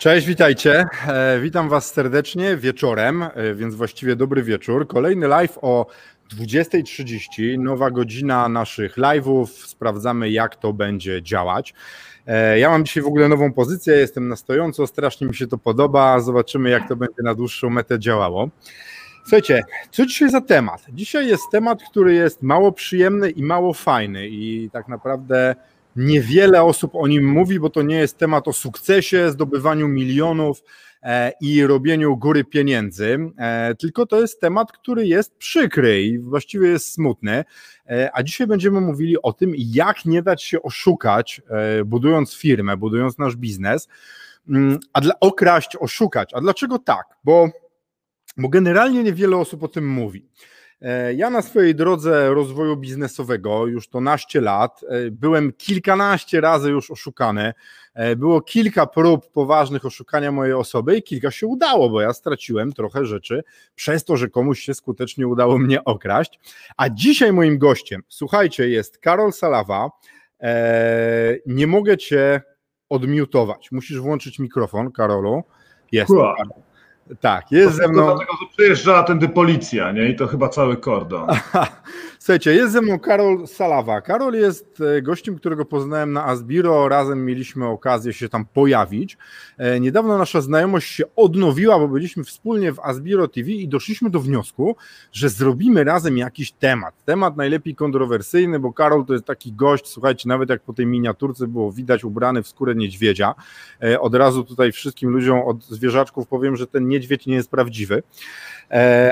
[0.00, 0.86] Cześć, witajcie.
[1.08, 4.86] E, witam Was serdecznie wieczorem, e, więc właściwie dobry wieczór.
[4.88, 5.86] Kolejny live o
[6.36, 9.46] 20.30, nowa godzina naszych live'ów.
[9.46, 11.74] Sprawdzamy, jak to będzie działać.
[12.26, 15.58] E, ja mam dzisiaj w ogóle nową pozycję, jestem na stojąco, strasznie mi się to
[15.58, 16.20] podoba.
[16.20, 18.48] Zobaczymy, jak to będzie na dłuższą metę działało.
[19.22, 20.86] Słuchajcie, co dzisiaj za temat?
[20.88, 25.54] Dzisiaj jest temat, który jest mało przyjemny i mało fajny, i tak naprawdę
[25.96, 30.62] Niewiele osób o nim mówi, bo to nie jest temat o sukcesie, zdobywaniu milionów
[31.02, 36.68] e, i robieniu góry pieniędzy, e, tylko to jest temat, który jest przykry i właściwie
[36.68, 37.44] jest smutny.
[37.86, 41.40] E, a dzisiaj będziemy mówili o tym, jak nie dać się oszukać,
[41.84, 43.88] budując firmę, budując nasz biznes,
[44.48, 46.34] mm, a dla okraść, oszukać.
[46.34, 47.06] A dlaczego tak?
[47.24, 47.48] Bo,
[48.36, 50.28] bo generalnie niewiele osób o tym mówi.
[50.82, 56.70] E, ja na swojej drodze rozwoju biznesowego już to naście lat e, byłem kilkanaście razy
[56.70, 57.52] już oszukany.
[57.94, 62.72] E, było kilka prób poważnych oszukania mojej osoby i kilka się udało, bo ja straciłem
[62.72, 63.42] trochę rzeczy
[63.74, 66.40] przez to, że komuś się skutecznie udało mnie okraść.
[66.76, 69.90] A dzisiaj moim gościem, słuchajcie, jest Karol Salawa.
[71.46, 72.40] Nie mogę cię
[72.88, 73.72] odmiutować.
[73.72, 75.42] Musisz włączyć mikrofon, Karolu.
[75.92, 76.12] Jest.
[77.20, 78.04] Tak, jest ze mną.
[78.04, 80.08] Dlatego, że przyjeżdża tędy policja, nie?
[80.08, 81.28] I to chyba cały kordon.
[82.22, 84.00] Słuchajcie, jest ze mną Karol Salawa.
[84.00, 86.88] Karol jest e, gościem, którego poznałem na Asbiro.
[86.88, 89.18] Razem mieliśmy okazję się tam pojawić.
[89.58, 94.20] E, niedawno nasza znajomość się odnowiła, bo byliśmy wspólnie w Asbiro TV i doszliśmy do
[94.20, 94.76] wniosku,
[95.12, 97.04] że zrobimy razem jakiś temat.
[97.04, 101.46] Temat najlepiej kontrowersyjny, bo Karol to jest taki gość, słuchajcie, nawet jak po tej miniaturce
[101.46, 103.34] było widać ubrany w skórę niedźwiedzia.
[103.82, 108.02] E, od razu tutaj wszystkim ludziom od zwierzaczków powiem, że ten niedźwiedź nie jest prawdziwy,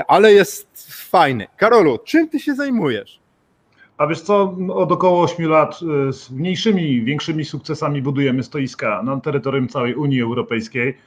[0.07, 1.47] ale jest fajny.
[1.57, 3.19] Karolu, czym ty się zajmujesz?
[3.97, 9.19] A wiesz co, od około 8 lat y, z mniejszymi, większymi sukcesami budujemy stoiska na
[9.19, 10.97] terytorium całej Unii Europejskiej.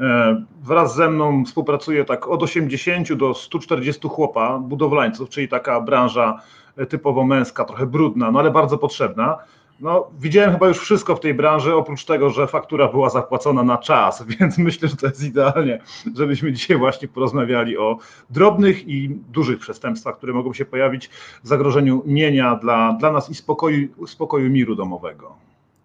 [0.00, 6.40] E, wraz ze mną współpracuje tak od 80 do 140 chłopa, budowlańców, czyli taka branża
[6.88, 9.38] typowo męska, trochę brudna, no ale bardzo potrzebna.
[9.80, 13.78] No, widziałem chyba już wszystko w tej branży, oprócz tego, że faktura była zapłacona na
[13.78, 15.80] czas, więc myślę, że to jest idealnie,
[16.16, 17.98] żebyśmy dzisiaj właśnie porozmawiali o
[18.30, 21.08] drobnych i dużych przestępstwach, które mogą się pojawić
[21.42, 25.36] w zagrożeniu mienia dla, dla nas i spokoju, spokoju miru domowego.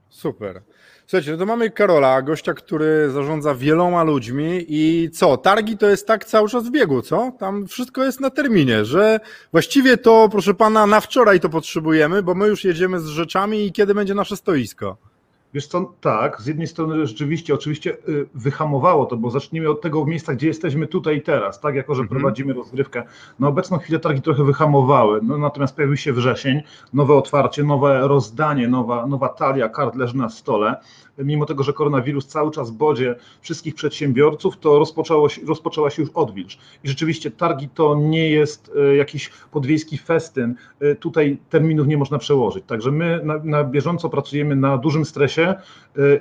[0.10, 0.62] Super.
[1.12, 6.08] Słuchajcie, no to mamy Karola, gościa, który zarządza wieloma ludźmi i co, targi to jest
[6.08, 7.32] tak cały czas w biegu, co?
[7.40, 9.20] Tam wszystko jest na terminie, że
[9.52, 13.72] właściwie to, proszę pana, na wczoraj to potrzebujemy, bo my już jedziemy z rzeczami i
[13.72, 15.11] kiedy będzie nasze stoisko?
[15.54, 20.06] Wiesz co, tak, z jednej strony rzeczywiście, oczywiście y, wyhamowało to, bo zacznijmy od tego
[20.06, 22.20] miejsca, gdzie jesteśmy tutaj i teraz, tak, jako że mhm.
[22.20, 23.04] prowadzimy rozgrywkę.
[23.40, 26.62] Na obecną chwilę targi trochę wyhamowały, no, natomiast pojawił się wrzesień,
[26.94, 30.76] nowe otwarcie, nowe rozdanie, nowa, nowa talia kart leży na stole
[31.18, 36.12] mimo tego, że koronawirus cały czas bodzie wszystkich przedsiębiorców, to rozpoczęło się, rozpoczęła się już
[36.12, 36.58] odwilż.
[36.84, 40.56] I rzeczywiście targi to nie jest e, jakiś podwiejski festyn.
[40.80, 42.64] E, tutaj terminów nie można przełożyć.
[42.68, 45.56] Także my na, na bieżąco pracujemy na dużym stresie e,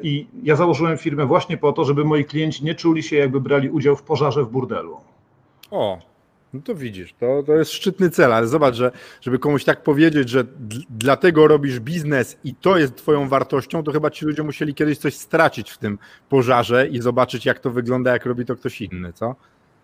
[0.02, 3.70] i ja założyłem firmę właśnie po to, żeby moi klienci nie czuli się, jakby brali
[3.70, 4.96] udział w pożarze w burdelu.
[5.70, 6.09] O,
[6.54, 10.28] no to widzisz, to, to jest szczytny cel, ale zobacz, że żeby komuś tak powiedzieć,
[10.28, 10.44] że
[10.90, 15.14] dlatego robisz biznes i to jest twoją wartością, to chyba ci ludzie musieli kiedyś coś
[15.14, 19.34] stracić w tym pożarze i zobaczyć, jak to wygląda, jak robi to ktoś inny, co?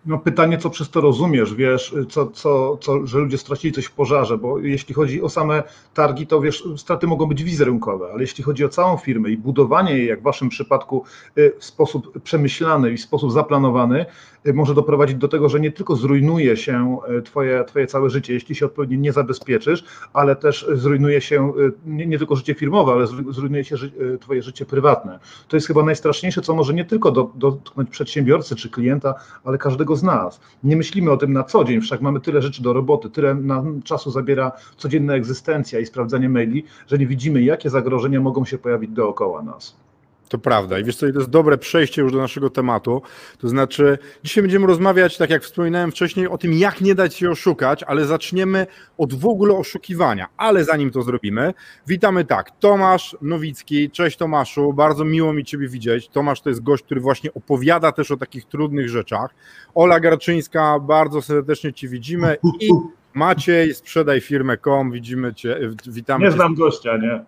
[0.05, 3.91] No pytanie, co przez to rozumiesz, wiesz, co, co, co, że ludzie stracili coś w
[3.91, 5.63] pożarze, bo jeśli chodzi o same
[5.93, 9.97] targi, to wiesz, straty mogą być wizerunkowe, ale jeśli chodzi o całą firmę i budowanie
[9.97, 11.03] jej, jak w waszym przypadku,
[11.37, 14.05] y, w sposób przemyślany i w sposób zaplanowany,
[14.53, 18.55] może doprowadzić do tego, że nie tylko zrujnuje się y, twoje, twoje całe życie, jeśli
[18.55, 19.83] się odpowiednio nie zabezpieczysz,
[20.13, 21.53] ale też zrujnuje się
[21.85, 23.91] nie, nie tylko życie firmowe, ale zrujnuje się ży,
[24.21, 25.19] twoje życie prywatne.
[25.47, 30.03] To jest chyba najstraszniejsze, co może nie tylko dotknąć przedsiębiorcy czy klienta, ale każdego z
[30.03, 30.39] nas.
[30.63, 33.81] Nie myślimy o tym na co dzień, wszak mamy tyle rzeczy do roboty, tyle nam
[33.81, 38.91] czasu zabiera codzienna egzystencja i sprawdzanie maili, że nie widzimy, jakie zagrożenia mogą się pojawić
[38.91, 39.86] dookoła nas.
[40.29, 40.79] To prawda.
[40.79, 43.01] I wiesz co, to jest dobre przejście już do naszego tematu.
[43.37, 47.29] To znaczy, dzisiaj będziemy rozmawiać, tak jak wspominałem wcześniej, o tym, jak nie dać się
[47.29, 50.27] oszukać, ale zaczniemy od w ogóle oszukiwania.
[50.37, 51.53] Ale zanim to zrobimy,
[51.87, 52.51] witamy tak.
[52.59, 53.89] Tomasz Nowicki.
[53.91, 56.09] Cześć Tomaszu, bardzo miło mi Ciebie widzieć.
[56.09, 59.35] Tomasz to jest gość, który właśnie opowiada też o takich trudnych rzeczach.
[59.75, 62.37] Ola Garczyńska, bardzo serdecznie Ci widzimy.
[62.59, 62.69] I
[63.13, 66.35] Maciej, sprzedaj firmę.com, widzimy Cię, witamy Nie cię.
[66.35, 67.25] znam gościa, nie?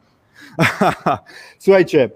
[1.59, 2.09] Słuchajcie,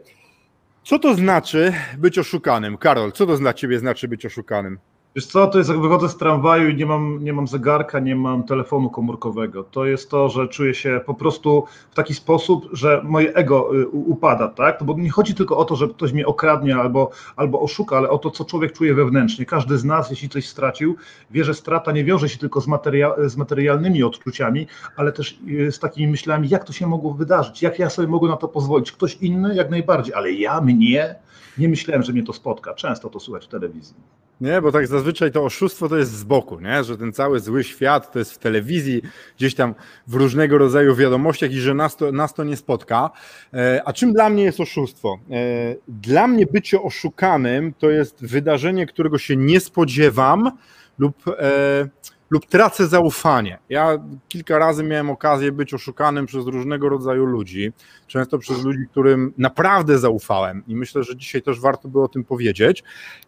[0.83, 2.77] co to znaczy być oszukanym?
[2.77, 4.79] Karol, co to dla ciebie znaczy być oszukanym?
[5.15, 8.15] Wiesz co, to jest jak wychodzę z tramwaju i nie mam, nie mam zegarka, nie
[8.15, 9.63] mam telefonu komórkowego.
[9.63, 13.87] To jest to, że czuję się po prostu w taki sposób, że moje ego y,
[13.87, 14.83] upada, tak?
[14.83, 18.17] Bo nie chodzi tylko o to, że ktoś mnie okradnie albo, albo oszuka, ale o
[18.17, 19.45] to, co człowiek czuje wewnętrznie.
[19.45, 20.95] Każdy z nas, jeśli coś stracił,
[21.31, 25.71] wie, że strata nie wiąże się tylko z, materia z materialnymi odczuciami, ale też y,
[25.71, 28.91] z takimi myślami, jak to się mogło wydarzyć, jak ja sobie mogę na to pozwolić.
[28.91, 31.15] Ktoś inny jak najbardziej, ale ja, mnie,
[31.57, 32.73] nie myślałem, że mnie to spotka.
[32.73, 34.22] Często to słychać w telewizji.
[34.43, 36.83] Nie, bo tak zazwyczaj to oszustwo to jest z boku, nie?
[36.83, 39.01] że ten cały zły świat to jest w telewizji,
[39.37, 39.75] gdzieś tam
[40.07, 43.09] w różnego rodzaju wiadomościach i że nas to, nas to nie spotka.
[43.53, 45.19] E, a czym dla mnie jest oszustwo?
[45.31, 50.51] E, dla mnie bycie oszukanym to jest wydarzenie, którego się nie spodziewam
[50.97, 51.89] lub e,
[52.33, 53.59] lub tracę zaufanie.
[53.69, 53.97] Ja
[54.27, 57.71] kilka razy miałem okazję być oszukanym przez różnego rodzaju ludzi,
[58.07, 62.23] często przez ludzi, którym naprawdę zaufałem i myślę, że dzisiaj też warto by o tym
[62.23, 62.83] powiedzieć.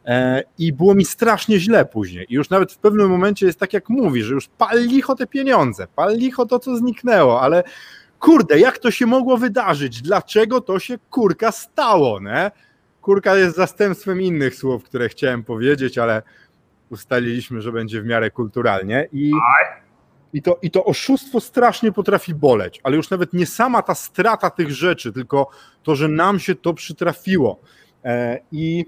[0.06, 2.26] E, I było mi strasznie źle później.
[2.30, 5.28] I już nawet w pewnym momencie jest tak, jak mówi, że już pal licho te
[5.28, 7.64] pieniądze, pal licho to, co zniknęło, ale
[8.20, 10.02] kurde, jak to się mogło wydarzyć?
[10.02, 12.20] Dlaczego to się kurka stało?
[12.20, 12.52] Nie?
[13.02, 16.22] Kurka jest zastępstwem innych słów, które chciałem powiedzieć, ale
[16.90, 19.32] ustaliliśmy, że będzie w miarę kulturalnie i,
[20.34, 24.50] i, to, i to oszustwo strasznie potrafi boleć, ale już nawet nie sama ta strata
[24.50, 25.50] tych rzeczy, tylko
[25.84, 27.60] to, że nam się to przytrafiło
[28.04, 28.86] e, i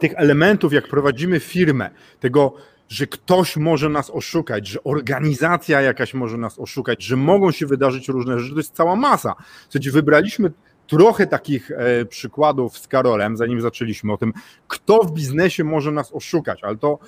[0.00, 1.90] tych elementów, jak prowadzimy firmę,
[2.20, 2.54] tego,
[2.88, 8.08] że ktoś może nas oszukać, że organizacja jakaś może nas oszukać, że mogą się wydarzyć
[8.08, 9.34] różne rzeczy, to jest cała masa.
[9.68, 10.52] Słuchajcie, wybraliśmy
[10.88, 14.32] trochę takich e, przykładów z Karolem, zanim zaczęliśmy o tym,
[14.68, 16.98] kto w biznesie może nas oszukać, ale to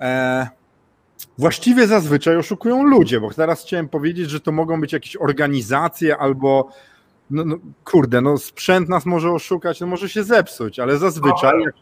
[0.00, 0.48] e,
[1.38, 6.72] właściwie zazwyczaj oszukują ludzie, bo teraz chciałem powiedzieć, że to mogą być jakieś organizacje albo
[7.30, 11.50] no, no, kurde, no sprzęt nas może oszukać, no może się zepsuć, ale zazwyczaj...
[11.50, 11.72] Ale,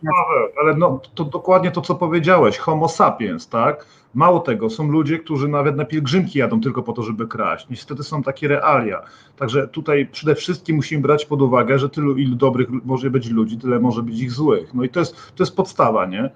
[0.63, 3.87] ale no, to dokładnie to, co powiedziałeś, homo sapiens, tak?
[4.15, 7.67] Mało tego, są ludzie, którzy nawet na pielgrzymki jadą tylko po to, żeby kraść.
[7.71, 9.03] Niestety są takie realia.
[9.37, 13.59] Także tutaj przede wszystkim musimy brać pod uwagę, że tylu ilu dobrych może być ludzi,
[13.59, 14.75] tyle może być ich złych.
[14.75, 16.31] No i to jest, to jest podstawa, nie?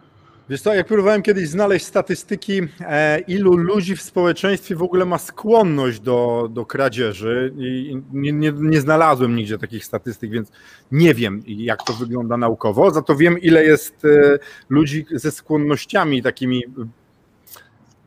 [0.52, 5.18] Wiesz co, jak próbowałem kiedyś znaleźć statystyki, e, ilu ludzi w społeczeństwie w ogóle ma
[5.18, 10.52] skłonność do, do kradzieży i nie, nie, nie, znalazłem nigdzie takich statystyk, więc
[10.90, 14.38] nie wiem jak to wygląda naukowo, za to wiem ile jest e,
[14.68, 16.62] ludzi ze skłonnościami takimi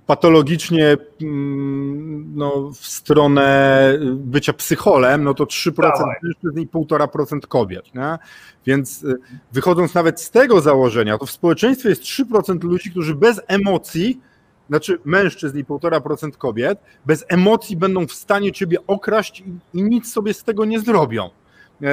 [0.07, 5.81] patologicznie mm, no, w stronę bycia psycholem, no to 3%
[6.23, 7.95] mężczyzn i 1,5% kobiet.
[7.95, 8.17] Nie?
[8.65, 9.15] Więc y,
[9.51, 14.21] wychodząc nawet z tego założenia, to w społeczeństwie jest 3% ludzi, którzy bez emocji,
[14.69, 20.11] znaczy mężczyzn i 1,5% kobiet, bez emocji będą w stanie ciebie okraść i, i nic
[20.11, 21.29] sobie z tego nie zrobią.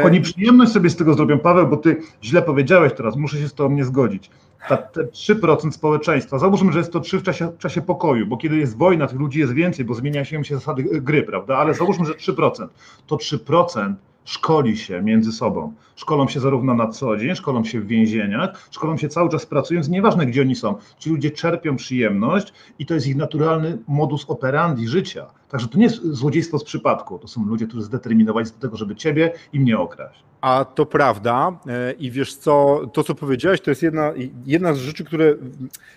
[0.04, 3.54] Oni przyjemność sobie z tego zrobią, Paweł, bo ty źle powiedziałeś teraz, muszę się z
[3.54, 4.30] tobą nie zgodzić
[4.68, 8.36] ta, te 3% społeczeństwa, załóżmy, że jest to 3 w czasie, w czasie pokoju, bo
[8.36, 11.56] kiedy jest wojna, tych ludzi jest więcej, bo zmieniają się zasady gry, prawda?
[11.56, 12.68] Ale załóżmy, że 3%,
[13.06, 13.94] to 3%
[14.24, 15.72] szkoli się między sobą.
[15.96, 19.88] Szkolą się zarówno na co dzień, szkolą się w więzieniach, szkolą się cały czas pracując,
[19.88, 20.74] nieważne gdzie oni są.
[20.98, 25.26] Ci ludzie czerpią przyjemność i to jest ich naturalny modus operandi życia.
[25.48, 28.76] Także to nie jest złodziejstwo z przypadku, to są ludzie, którzy zdeterminowali się do tego,
[28.76, 30.31] żeby ciebie i mnie okraść.
[30.42, 31.58] A to prawda.
[31.66, 34.12] E, I wiesz co, to co powiedziałeś, to jest jedna,
[34.46, 35.34] jedna z rzeczy, które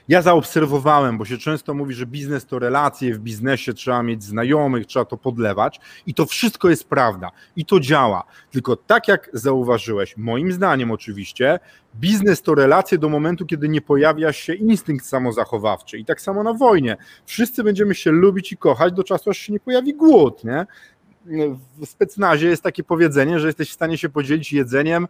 [0.07, 4.85] ja zaobserwowałem, bo się często mówi, że biznes to relacje, w biznesie trzeba mieć znajomych,
[4.85, 5.79] trzeba to podlewać.
[6.07, 7.31] I to wszystko jest prawda.
[7.55, 8.23] I to działa.
[8.51, 11.59] Tylko tak jak zauważyłeś, moim zdaniem oczywiście,
[11.95, 15.97] biznes to relacje do momentu, kiedy nie pojawia się instynkt samozachowawczy.
[15.97, 16.97] I tak samo na wojnie.
[17.25, 20.65] Wszyscy będziemy się lubić i kochać do czasu, aż się nie pojawi głód, nie?
[21.77, 25.07] W specnazie jest takie powiedzenie, że jesteś w stanie się podzielić jedzeniem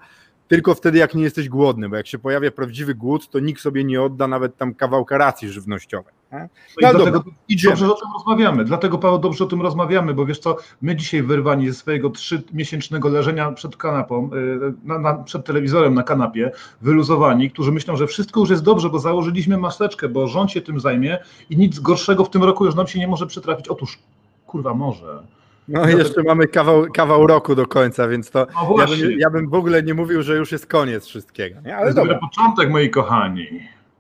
[0.47, 3.83] tylko wtedy, jak nie jesteś głodny, bo jak się pojawia prawdziwy głód, to nikt sobie
[3.83, 6.13] nie odda nawet tam kawałka racji żywnościowej.
[6.31, 6.39] No,
[6.81, 7.23] no dlatego
[7.63, 11.23] dobrze o tym rozmawiamy, dlatego Paweł dobrze o tym rozmawiamy, bo wiesz co, my dzisiaj
[11.23, 17.51] wyrwani ze swojego trzymiesięcznego leżenia przed kanapą, y, na, na, przed telewizorem na kanapie, wyluzowani,
[17.51, 21.17] którzy myślą, że wszystko już jest dobrze, bo założyliśmy maseczkę, bo rząd się tym zajmie
[21.49, 23.67] i nic gorszego w tym roku już nam się nie może przytrafić.
[23.67, 23.99] Otóż,
[24.47, 25.23] kurwa, może
[25.67, 29.29] No i jeszcze mamy kawał, kawał roku do końca, więc to No ja, bym, ja
[29.29, 31.61] bym w ogóle nie mówił, że już jest koniec wszystkiego.
[31.61, 31.71] Nie?
[31.71, 32.19] To Ale jest dobra.
[32.19, 33.47] początek, moi kochani.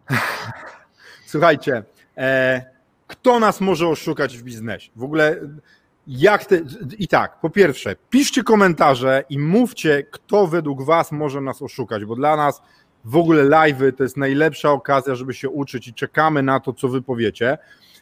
[1.25, 1.83] Słuchajcie,
[2.17, 2.65] e,
[3.07, 4.91] kto nas może oszukać w biznesie?
[4.95, 5.39] W ogóle
[6.07, 6.59] jak te,
[6.99, 12.15] i tak, po pierwsze, piszcie komentarze i mówcie, kto według was może nas oszukać, bo
[12.15, 12.61] dla nas
[13.05, 16.87] w ogóle live'y to jest najlepsza okazja, żeby się uczyć i czekamy na to, co
[16.87, 17.57] wy powiecie.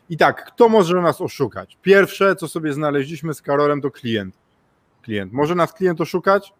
[0.10, 1.78] I tak, kto może nas oszukać?
[1.82, 4.36] Pierwsze, co sobie znaleźliśmy z Karolem, to klient.
[5.02, 5.34] Klient.
[5.34, 6.54] Może nas klient oszukać?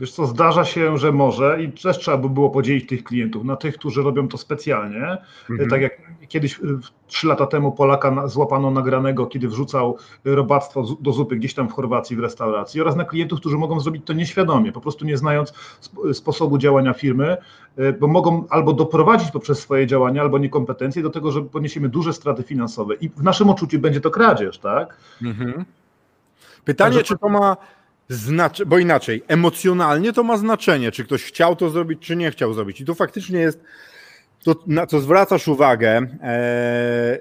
[0.00, 3.56] Wiesz co, zdarza się, że może i też trzeba by było podzielić tych klientów na
[3.56, 5.16] tych, którzy robią to specjalnie.
[5.50, 5.70] Mhm.
[5.70, 5.92] Tak jak
[6.28, 6.62] kiedyś y,
[7.06, 11.72] trzy lata temu Polaka złapano nagranego, kiedy wrzucał robactwo z- do zupy gdzieś tam w
[11.72, 15.48] Chorwacji w restauracji oraz na klientów, którzy mogą zrobić to nieświadomie, po prostu nie znając
[15.86, 17.36] sp- sposobu działania firmy,
[18.00, 22.42] bo mogą albo doprowadzić poprzez swoje działania, albo niekompetencje do tego, że poniesiemy duże straty
[22.42, 24.96] finansowe i w naszym odczuciu będzie to kradzież, tak?
[25.22, 25.64] Mhm.
[26.64, 27.56] Pytanie, Także- czy to ma
[28.08, 32.54] znaczenie, bo inaczej, emocjonalnie to ma znaczenie, czy ktoś chciał to zrobić, czy nie chciał
[32.54, 32.80] zrobić.
[32.80, 33.60] I to faktycznie jest
[34.44, 37.18] to, na co zwracasz uwagę, e,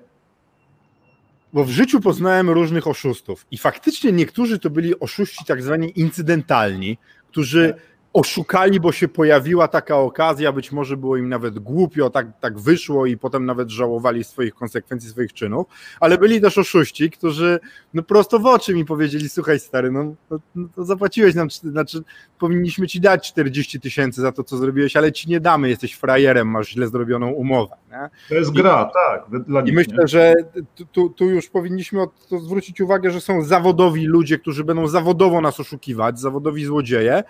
[1.54, 6.98] bo w życiu poznałem różnych oszustów i faktycznie niektórzy to byli oszuści tak zwani incydentalni,
[7.28, 7.74] którzy
[8.16, 13.06] oszukali, bo się pojawiła taka okazja, być może było im nawet głupio, tak, tak wyszło
[13.06, 15.68] i potem nawet żałowali swoich konsekwencji, swoich czynów,
[16.00, 17.60] ale byli też oszuści, którzy
[17.94, 22.04] no prosto w oczy mi powiedzieli, słuchaj stary, no, no, no to zapłaciłeś nam, znaczy
[22.40, 26.48] powinniśmy ci dać 40 tysięcy za to, co zrobiłeś, ale ci nie damy, jesteś frajerem,
[26.48, 27.76] masz źle zrobioną umowę.
[28.02, 28.10] Nie?
[28.30, 30.08] To jest I- gra, tak, dla I myślę, nie?
[30.08, 30.34] że
[30.76, 34.88] tu- tu, tu już powinniśmy od- to zwrócić uwagę, że są zawodowi ludzie, którzy będą
[34.88, 37.24] zawodowo nas oszukiwać, zawodowi złodzieje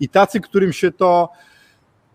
[0.00, 1.28] i tacy, którym się to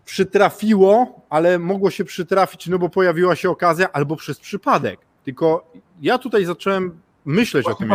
[0.06, 5.00] przytrafiło, ale mogło się przytrafić, no bo pojawiła się okazja, albo przez przypadek.
[5.24, 5.72] Tylko
[6.02, 7.90] ja tutaj zacząłem myśleć o tym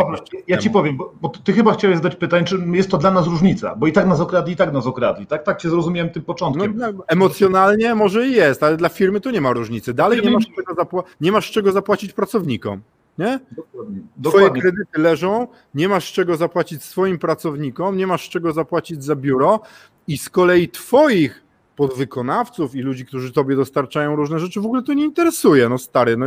[0.47, 3.27] ja ci powiem, bo, bo ty chyba chciałeś zadać pytanie, czy jest to dla nas
[3.27, 5.43] różnica, bo i tak nas okradli, i tak nas okradli, tak?
[5.43, 6.73] Tak cię zrozumiałem tym No, początkiem.
[6.77, 9.93] no, emocjonalnie może i jest, ale dla firmy to nie ma różnicy.
[9.93, 12.81] Dalej nie masz, nie- czego zapła- nie masz czego zapłacić pracownikom.
[13.17, 13.39] Nie?
[13.51, 13.99] Dokładnie.
[13.99, 14.61] Twoje Dokładnie.
[14.61, 19.15] kredyty leżą, nie masz z czego zapłacić swoim pracownikom, nie masz z czego zapłacić za
[19.15, 19.59] biuro
[20.07, 21.43] i z kolei twoich
[21.75, 25.69] podwykonawców i ludzi, którzy tobie dostarczają różne rzeczy, w ogóle to nie interesuje.
[25.69, 26.25] No stary, no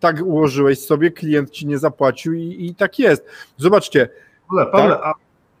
[0.00, 3.26] tak ułożyłeś sobie, klient ci nie zapłacił i, i tak jest.
[3.56, 4.08] Zobaczcie,
[4.48, 5.12] Pawle, Pawle, a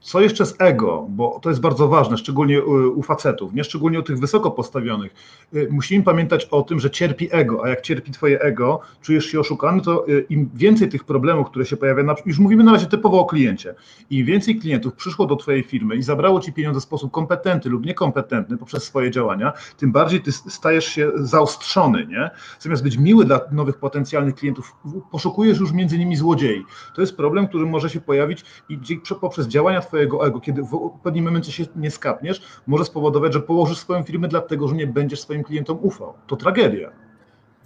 [0.04, 4.00] co jeszcze z ego, bo to jest bardzo ważne, szczególnie u, u facetów, nie szczególnie
[4.00, 5.14] u tych wysoko postawionych.
[5.54, 9.40] Y, Musimy pamiętać o tym, że cierpi ego, a jak cierpi twoje ego, czujesz się
[9.40, 13.20] oszukany, to y, im więcej tych problemów, które się pojawiają, już mówimy na razie typowo
[13.20, 13.74] o kliencie,
[14.10, 17.86] im więcej klientów przyszło do twojej firmy i zabrało ci pieniądze w sposób kompetentny lub
[17.86, 22.30] niekompetentny poprzez swoje działania, tym bardziej ty stajesz się zaostrzony, nie?
[22.60, 24.76] Zamiast być miły dla nowych potencjalnych klientów,
[25.10, 26.64] poszukujesz już między nimi złodziei.
[26.94, 28.78] To jest problem, który może się pojawić i
[29.20, 33.78] poprzez działania twojego ego, kiedy w pewnym momencie się nie skapniesz, może spowodować, że położysz
[33.78, 36.14] swoją firmę dlatego, że nie będziesz swoim klientom ufał.
[36.26, 36.90] To tragedia.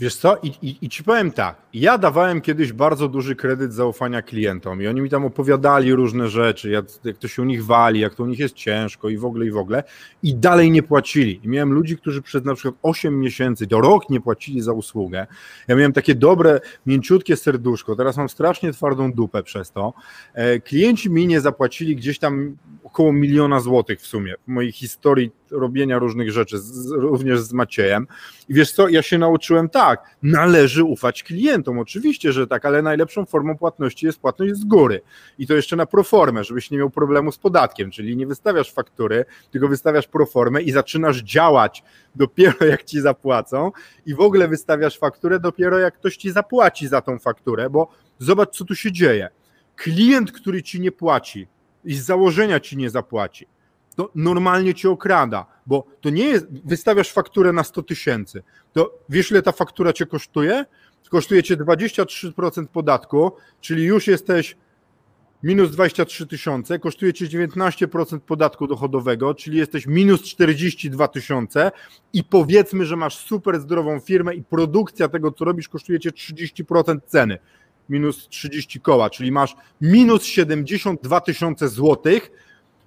[0.00, 4.22] Wiesz co, I, i, i ci powiem tak, ja dawałem kiedyś bardzo duży kredyt zaufania
[4.22, 8.00] klientom i oni mi tam opowiadali różne rzeczy, jak, jak to się u nich wali,
[8.00, 9.84] jak to u nich jest ciężko i w ogóle, i w ogóle
[10.22, 11.40] i dalej nie płacili.
[11.44, 15.26] I miałem ludzi, którzy przez na przykład 8 miesięcy, do rok nie płacili za usługę.
[15.68, 19.92] Ja miałem takie dobre, mięciutkie serduszko, teraz mam strasznie twardą dupę przez to.
[20.34, 22.56] E, Klienci mi nie zapłacili gdzieś tam
[22.88, 28.06] około miliona złotych w sumie w mojej historii robienia różnych rzeczy, z, również z Maciejem.
[28.48, 33.26] I wiesz co, ja się nauczyłem tak, należy ufać klientom, oczywiście, że tak, ale najlepszą
[33.26, 35.00] formą płatności jest płatność z góry.
[35.38, 39.24] I to jeszcze na proformę, żebyś nie miał problemu z podatkiem, czyli nie wystawiasz faktury,
[39.50, 41.82] tylko wystawiasz proformę i zaczynasz działać
[42.14, 43.72] dopiero jak ci zapłacą
[44.06, 48.56] i w ogóle wystawiasz fakturę dopiero jak ktoś ci zapłaci za tą fakturę, bo zobacz
[48.56, 49.28] co tu się dzieje.
[49.76, 51.48] Klient, który ci nie płaci
[51.84, 53.46] i z założenia ci nie zapłaci,
[53.96, 58.42] to normalnie cię okrada, bo to nie jest, wystawiasz fakturę na 100 tysięcy,
[58.72, 60.64] to wiesz ile ta faktura cię kosztuje?
[61.10, 64.56] Kosztuje cię 23% podatku, czyli już jesteś
[65.42, 71.72] minus 23 tysiące, kosztuje cię 19% podatku dochodowego, czyli jesteś minus 42 tysiące
[72.12, 76.98] i powiedzmy, że masz super zdrową firmę i produkcja tego, co robisz, kosztuje cię 30%
[77.06, 77.38] ceny,
[77.88, 82.30] minus 30 koła, czyli masz minus 72 tysiące złotych,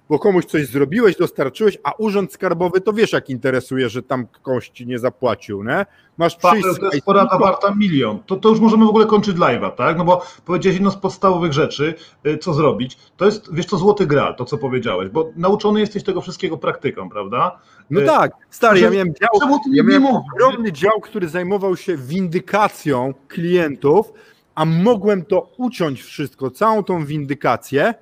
[0.08, 4.86] bo komuś coś zrobiłeś, dostarczyłeś, a urząd skarbowy to wiesz, jak interesuje, że tam kości
[4.86, 5.86] nie zapłacił, nie?
[6.18, 8.18] Masz przyjść Paweł, to jest porada warta milion.
[8.26, 9.98] To, to już możemy w ogóle kończyć live'a, tak?
[9.98, 11.94] No bo powiedziałeś jedną z podstawowych rzeczy,
[12.26, 12.98] y, co zrobić.
[13.16, 17.08] To jest, wiesz co, złoty gral, to co powiedziałeś, bo nauczony jesteś tego wszystkiego praktyką,
[17.08, 17.58] prawda?
[17.90, 23.14] No Y, tak, stary, ja miałem dział, ja miałem ogromny dział, który zajmował się windykacją
[23.28, 24.12] klientów
[24.54, 27.94] a mogłem to uciąć wszystko, całą tą windykację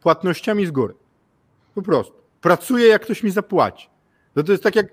[0.00, 0.94] płatnościami z góry.
[1.74, 2.14] Po prostu.
[2.40, 3.88] Pracuję, jak ktoś mi zapłaci.
[4.36, 4.86] No to jest tak jak.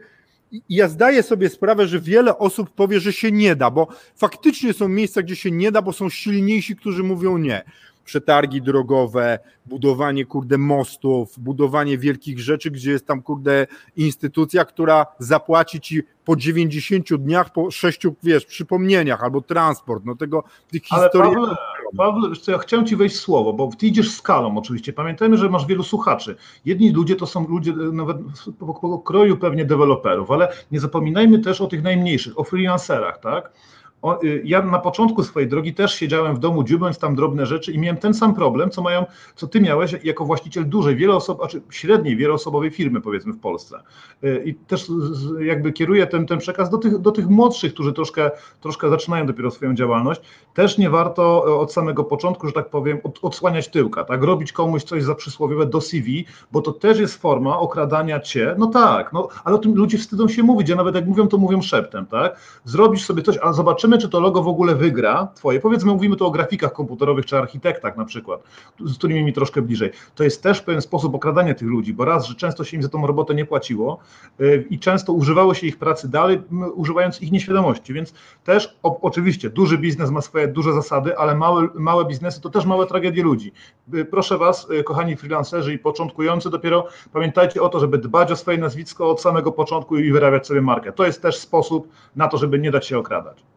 [0.70, 4.88] Ja zdaję sobie sprawę, że wiele osób powie, że się nie da, bo faktycznie są
[4.88, 7.64] miejsca, gdzie się nie da, bo są silniejsi, którzy mówią nie
[8.06, 15.82] przetargi drogowe, budowanie kurde mostów, budowanie wielkich rzeczy, gdzie jest tam kurde instytucja, która zapłaci
[15.82, 21.36] ci po 90 dniach, po 6 wiesz, przypomnieniach albo transport, no tego tych historii.
[21.36, 21.56] Pawle,
[21.98, 24.94] Pawle, wiesz co, ja chciałem ci wejść w słowo, bo ty idziesz skalą oczywiście.
[24.94, 26.36] Pamiętajmy, że masz wielu słuchaczy.
[26.66, 28.18] Jedni ludzie to są ludzie nawet
[28.60, 33.52] po, po kroju pewnie deweloperów, ale nie zapominajmy też o tych najmniejszych, o freelancerach, tak?
[34.24, 37.80] Y, ja na początku swojej drogi też siedziałem w domu, dziubiąc tam drobne rzeczy i
[37.80, 42.18] miałem ten sam problem, co mają, co ty miałeś jako właściciel dużej, wieloosob, znaczy średniej,
[42.18, 43.80] wieloosobowej firmy, powiedzmy w Polsce.
[44.24, 44.88] Y, I też
[45.40, 49.52] jakby kieruję ten, ten przekaz do tych, do tych młodszych, którzy troszkę, troszkę zaczynają dopiero
[49.52, 50.22] swoją działalność.
[50.54, 54.24] Też nie warto y, od samego początku, że tak powiem, od, odsłaniać tyłka, tak?
[54.24, 58.56] Robić komuś coś za przysłowiowe do CV, bo to też jest forma okradania cię.
[58.58, 61.38] No tak, no, ale o tym ludzie wstydzą się mówić, a nawet jak mówią, to
[61.38, 62.40] mówią szeptem, tak?
[62.66, 65.60] Zrobisz sobie coś, a zobaczymy, zobaczymy, czy to logo w ogóle wygra twoje.
[65.60, 68.44] Powiedzmy, mówimy tu o grafikach komputerowych czy architektach na przykład,
[68.80, 69.92] z którymi mi troszkę bliżej.
[70.16, 72.90] To jest też pewien sposób okradania tych ludzi, bo raz, że często się im za
[72.90, 74.00] tą robotę nie płaciło
[74.40, 76.42] yy, i często używało się ich pracy dalej,
[76.76, 78.14] używając ich nieświadomości, więc
[78.44, 82.66] też o, oczywiście duży biznes ma swoje duże zasady, ale małe, małe biznesy to też
[82.66, 83.52] małe tragedie ludzi.
[83.94, 88.36] Yy, proszę Was, yy, kochani freelancerzy i początkujący dopiero, pamiętajcie o to, żeby dbać o
[88.36, 90.92] swoje nazwisko od samego początku i wyrabiać sobie markę.
[90.92, 93.55] To jest też sposób na to, żeby nie dać się okradać.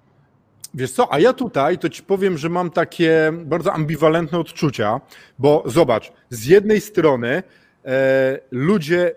[0.74, 5.00] Wiesz co, a ja tutaj to ci powiem, że mam takie bardzo ambiwalentne odczucia,
[5.38, 7.42] bo zobacz, z jednej strony
[7.84, 9.14] e, ludzie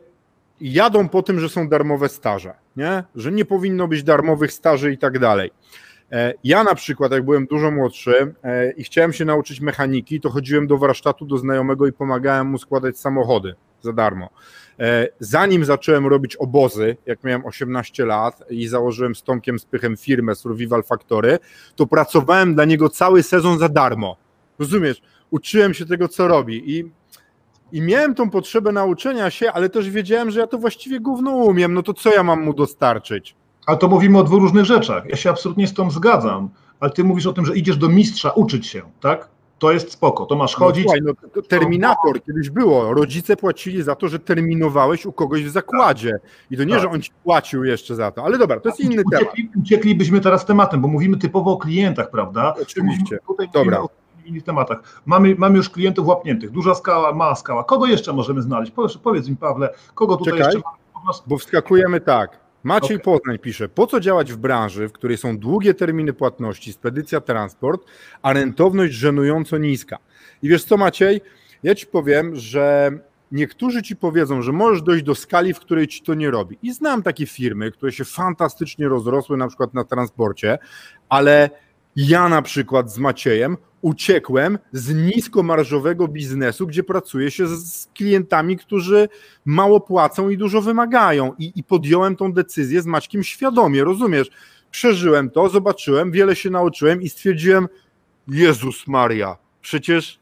[0.62, 3.04] jadą po tym, że są darmowe staże, nie?
[3.16, 5.52] że nie powinno być darmowych staży i tak dalej.
[6.12, 10.30] E, ja na przykład, jak byłem dużo młodszy e, i chciałem się nauczyć mechaniki, to
[10.30, 14.30] chodziłem do warsztatu do znajomego i pomagałem mu składać samochody za darmo.
[14.82, 20.36] E, zanim zacząłem robić obozy, jak miałem 18 lat i założyłem z Tomkiem Spychem firmę
[20.36, 21.40] Survival Factory,
[21.76, 24.18] to pracowałem dla niego cały sezon za darmo.
[24.60, 25.02] Rozumiesz?
[25.32, 26.92] Uczyłem się tego, co robi i
[27.72, 31.74] i miałem tą potrzebę nauczenia się, ale też wiedziałem, że ja to właściwie gówno umiem,
[31.74, 33.36] no to co ja mam mu dostarczyć?
[33.66, 35.04] Ale to mówimy o dwóch różnych rzeczach.
[35.10, 38.32] Ja się absolutnie z tą zgadzam, ale ty mówisz o tym, że idziesz do mistrza
[38.32, 39.30] uczyć się, tak?
[39.62, 40.86] To jest spoko, to masz no chodzić.
[40.86, 41.02] No, słuchaj,
[41.36, 42.94] no, terminator kiedyś było.
[42.94, 46.20] Rodzice płacili za to, że terminowałeś u kogoś w zakładzie.
[46.52, 46.82] I to nie, tak.
[46.82, 48.24] że on ci płacił jeszcze za to.
[48.24, 49.58] Ale dobra, to jest inny Uciekli, temat.
[49.64, 52.56] Ucieklibyśmy teraz tematem, bo mówimy typowo o klientach, prawda?
[52.62, 53.20] Oczywiście.
[53.28, 53.80] Tutaj dobra.
[53.82, 53.90] o
[54.26, 55.02] innych tematach.
[55.06, 56.52] Mamy, mamy już klientów łapniętych.
[56.52, 57.64] Duża skała, mała skała.
[57.64, 58.72] Kogo jeszcze możemy znaleźć?
[58.72, 60.70] Powiedz, powiedz mi, Pawle, kogo tutaj Czekaj, jeszcze
[61.06, 61.18] mamy?
[61.28, 62.41] Bo wskakujemy tak.
[62.64, 63.04] Maciej okay.
[63.04, 67.86] Poznań pisze, po co działać w branży, w której są długie terminy płatności, spedycja, transport,
[68.22, 69.98] a rentowność żenująco niska.
[70.44, 71.22] I wiesz co Maciej,
[71.64, 72.92] ja ci powiem, że
[73.32, 76.58] niektórzy ci powiedzą, że możesz dojść do skali, w której ci to nie robi.
[76.64, 80.58] I znam takie firmy, które się fantastycznie rozrosły na przykład na transporcie,
[81.10, 81.50] ale
[81.96, 89.10] ja na przykład z Maciejem uciekłem z niskomarżowego biznesu, gdzie pracuje się z klientami, którzy
[89.46, 91.34] mało płacą i dużo wymagają.
[91.40, 94.32] I, I podjąłem tą decyzję z Maćkiem świadomie, rozumiesz?
[94.72, 97.68] Przeżyłem to, zobaczyłem, wiele się nauczyłem i stwierdziłem,
[98.28, 100.20] Jezus Maria, przecież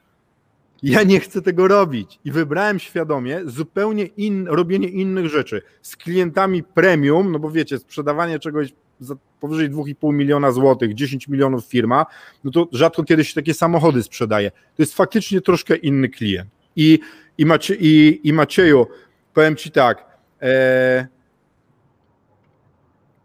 [0.84, 2.20] ja nie chcę tego robić.
[2.26, 5.62] I wybrałem świadomie zupełnie in, robienie innych rzeczy.
[5.82, 11.66] Z klientami premium, no bo wiecie, sprzedawanie czegoś za powyżej 2,5 miliona złotych, 10 milionów
[11.66, 12.06] firma,
[12.44, 14.52] no to rzadko kiedy się takie samochody sprzedaje.
[14.52, 16.50] To jest faktycznie troszkę inny klient.
[16.76, 17.00] I,
[17.38, 18.88] i, Macie, i, i Macieju,
[19.34, 20.06] powiem Ci tak,
[20.42, 21.08] e,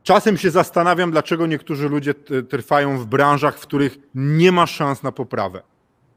[0.03, 2.15] czasem się zastanawiam, dlaczego niektórzy ludzie
[2.49, 5.63] trwają w branżach, w których nie ma szans na poprawę.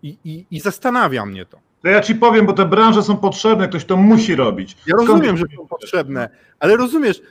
[0.04, 1.60] I, i, i zastanawia mnie to.
[1.82, 4.78] To ja ci powiem, bo te branże są potrzebne, ktoś to musi robić.
[4.88, 7.22] Ja Skąd rozumiem, że są potrzebne, ale rozumiesz,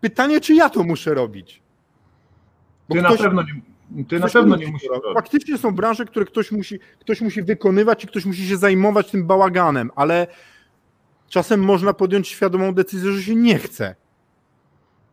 [0.00, 1.62] pytanie, czy ja to muszę robić.
[2.88, 3.42] Bo ty ktoś, na pewno
[3.90, 5.14] nie, ty na pewno nie musisz robić.
[5.14, 9.26] Faktycznie są branże, które ktoś musi, ktoś musi wykonywać i ktoś musi się zajmować tym
[9.26, 10.26] bałaganem, ale
[11.28, 13.94] czasem można podjąć świadomą decyzję, że się nie chce.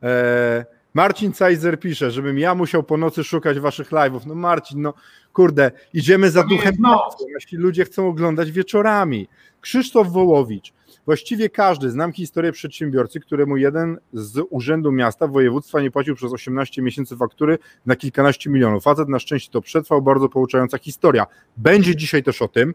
[0.02, 4.26] Eee, Marcin Cajzer pisze, żebym ja musiał po nocy szukać waszych live'ów.
[4.26, 4.94] No Marcin, no
[5.34, 7.26] kurde, idziemy za duchem nocy.
[7.34, 9.28] Jeśli ludzie chcą oglądać wieczorami.
[9.62, 10.74] Krzysztof Wołowicz.
[11.06, 16.82] Właściwie każdy, znam historię przedsiębiorcy, któremu jeden z urzędu miasta, województwa nie płacił przez 18
[16.82, 18.84] miesięcy faktury na kilkanaście milionów.
[18.84, 21.28] Facet na szczęście to przetrwał, bardzo pouczająca historia.
[21.58, 22.74] Będzie dzisiaj też o tym,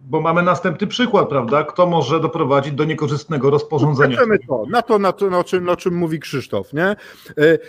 [0.00, 1.64] bo mamy następny przykład, prawda?
[1.64, 4.16] Kto może doprowadzić do niekorzystnego rozporządzenia?
[4.46, 6.84] to, na to, na to, na czym, na czym mówi Krzysztof, nie?
[6.84, 6.96] E,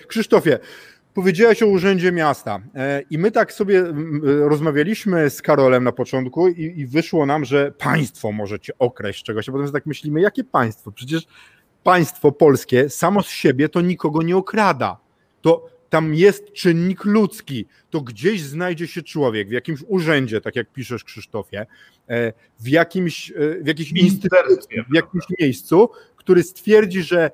[0.07, 0.59] Krzysztofie,
[1.17, 3.83] powiedziałeś o Urzędzie Miasta e, i my tak sobie
[4.23, 9.51] rozmawialiśmy z Karolem na początku i, i wyszło nam, że państwo możecie okraść czegoś, a
[9.51, 10.91] potem tak myślimy, jakie państwo?
[10.91, 11.27] Przecież
[11.83, 14.97] państwo polskie samo z siebie to nikogo nie okrada.
[15.41, 17.65] To tam jest czynnik ludzki.
[17.89, 21.65] To gdzieś znajdzie się człowiek w jakimś urzędzie, tak jak piszesz Krzysztofie,
[22.09, 27.31] e, w jakimś, e, w jakiejś instytucji, w jakimś miejscu, który stwierdzi, że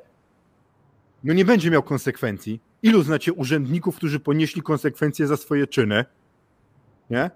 [1.24, 2.73] no nie będzie miał konsekwencji.
[2.84, 6.06] Ilu znacie urzędników, którzy ponieśli konsekwencje za swoje czyny?
[7.10, 7.32] Nie?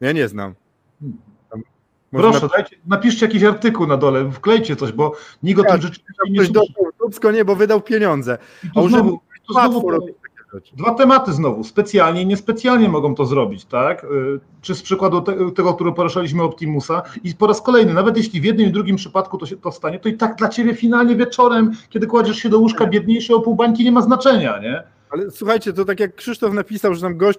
[0.00, 0.54] Ja nie znam.
[2.10, 5.12] Proszę, dajcie, napiszcie jakiś artykuł na dole, wklejcie coś, bo
[5.42, 6.72] nikt o tym rzeczywiście nie słyszy.
[7.00, 8.38] Dupsko nie, bo wydał pieniądze.
[8.74, 9.20] A urzędnik
[9.54, 10.14] łatwo robić
[10.76, 14.04] Dwa tematy znowu, specjalnie i niespecjalnie mogą to zrobić, tak?
[14.04, 18.40] Y, czy z przykładu te, tego, który poruszaliśmy Optimusa i po raz kolejny, nawet jeśli
[18.40, 21.16] w jednym i drugim przypadku to się to stanie, to i tak dla ciebie finalnie
[21.16, 24.82] wieczorem, kiedy kładziesz się do łóżka biedniejszy o pół bańki nie ma znaczenia, nie?
[25.12, 27.38] Ale słuchajcie, to tak jak Krzysztof napisał, że tam gość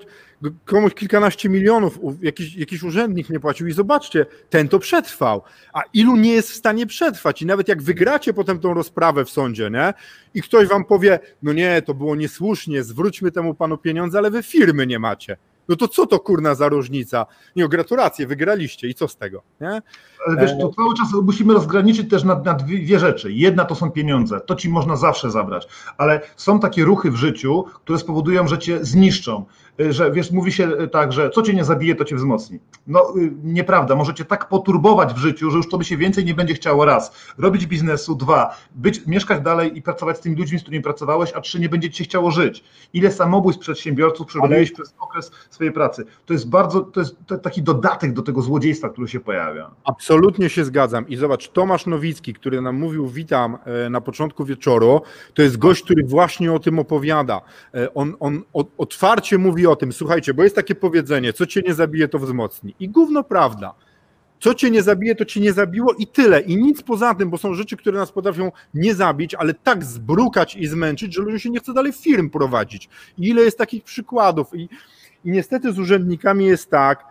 [0.65, 5.41] komuś kilkanaście milionów, jakiś, jakiś urzędnik nie płacił i zobaczcie, ten to przetrwał.
[5.73, 7.41] A ilu nie jest w stanie przetrwać?
[7.41, 9.93] I nawet jak wygracie potem tą rozprawę w sądzie, nie?
[10.33, 14.43] I ktoś wam powie, no nie, to było niesłusznie, zwróćmy temu panu pieniądze, ale wy
[14.43, 15.37] firmy nie macie.
[15.69, 17.25] No to co to kurna za różnica?
[17.55, 19.41] Nie, gratulacje, wygraliście i co z tego?
[19.61, 19.81] Nie?
[20.27, 23.31] Ale wiesz, to cały czas musimy rozgraniczyć też na, na dwie, dwie, rzeczy.
[23.31, 27.65] Jedna to są pieniądze, to ci można zawsze zabrać, ale są takie ruchy w życiu,
[27.73, 29.45] które spowodują, że cię zniszczą.
[29.81, 32.59] Y, że wiesz, mówi się y, tak, że co cię nie zabije, to cię wzmocni.
[32.87, 36.33] No y, nieprawda, możecie tak poturbować w życiu, że już to by się więcej nie
[36.33, 37.33] będzie chciało raz.
[37.37, 41.41] Robić biznesu, dwa, być, mieszkać dalej i pracować z tymi ludźmi, z którymi pracowałeś, a
[41.41, 42.63] trzy, nie będzie ci się chciało żyć.
[42.93, 44.75] Ile samobójstw przedsiębiorców przerobiłeś Ale...
[44.75, 46.05] przez okres swojej pracy.
[46.25, 49.71] To jest bardzo, to jest taki dodatek do tego złodziejstwa, który się pojawia.
[49.83, 51.07] Absolutnie się zgadzam.
[51.07, 55.01] I zobacz, Tomasz Nowicki, który nam mówił witam e, na początku wieczoru,
[55.33, 57.41] to jest gość, który właśnie o tym opowiada.
[57.73, 58.41] E, on, on
[58.77, 62.75] otwarcie mówi o tym, słuchajcie, bo jest takie powiedzenie, co cię nie zabije, to wzmocni.
[62.79, 63.73] I gówno prawda.
[64.39, 66.41] Co cię nie zabije, to cię nie zabiło i tyle.
[66.41, 70.55] I nic poza tym, bo są rzeczy, które nas potrafią nie zabić, ale tak zbrukać
[70.55, 72.89] i zmęczyć, że ludziom się nie chce dalej firm prowadzić.
[73.17, 74.47] I ile jest takich przykładów.
[74.55, 74.69] I,
[75.25, 77.05] i niestety z urzędnikami jest tak,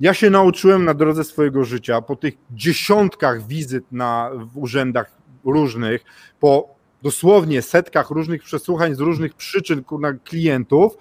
[0.00, 5.10] ja się nauczyłem na drodze swojego życia, po tych dziesiątkach wizyt na, w urzędach
[5.44, 6.04] różnych,
[6.40, 10.96] po dosłownie setkach różnych przesłuchań z różnych przyczyn na klientów,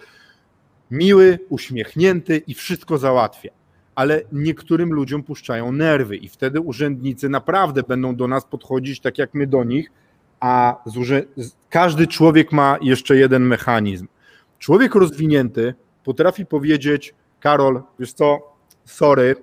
[0.91, 3.51] miły, uśmiechnięty i wszystko załatwia.
[3.95, 9.33] Ale niektórym ludziom puszczają nerwy i wtedy urzędnicy naprawdę będą do nas podchodzić tak jak
[9.33, 9.91] my do nich,
[10.39, 10.83] a
[11.69, 14.07] każdy człowiek ma jeszcze jeden mechanizm.
[14.59, 18.39] Człowiek rozwinięty potrafi powiedzieć: Karol, wiesz co,
[18.85, 19.35] sorry,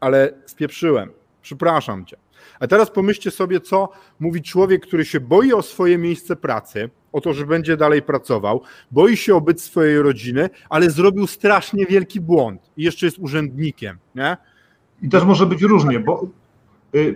[0.00, 1.10] ale spieprzyłem,
[1.42, 2.16] przepraszam cię.
[2.60, 3.88] A teraz pomyślcie sobie, co
[4.20, 8.62] mówi człowiek, który się boi o swoje miejsce pracy, o to, że będzie dalej pracował,
[8.90, 13.98] boi się o byt swojej rodziny, ale zrobił strasznie wielki błąd i jeszcze jest urzędnikiem,
[14.14, 14.36] nie?
[15.02, 16.28] I też może być różnie, bo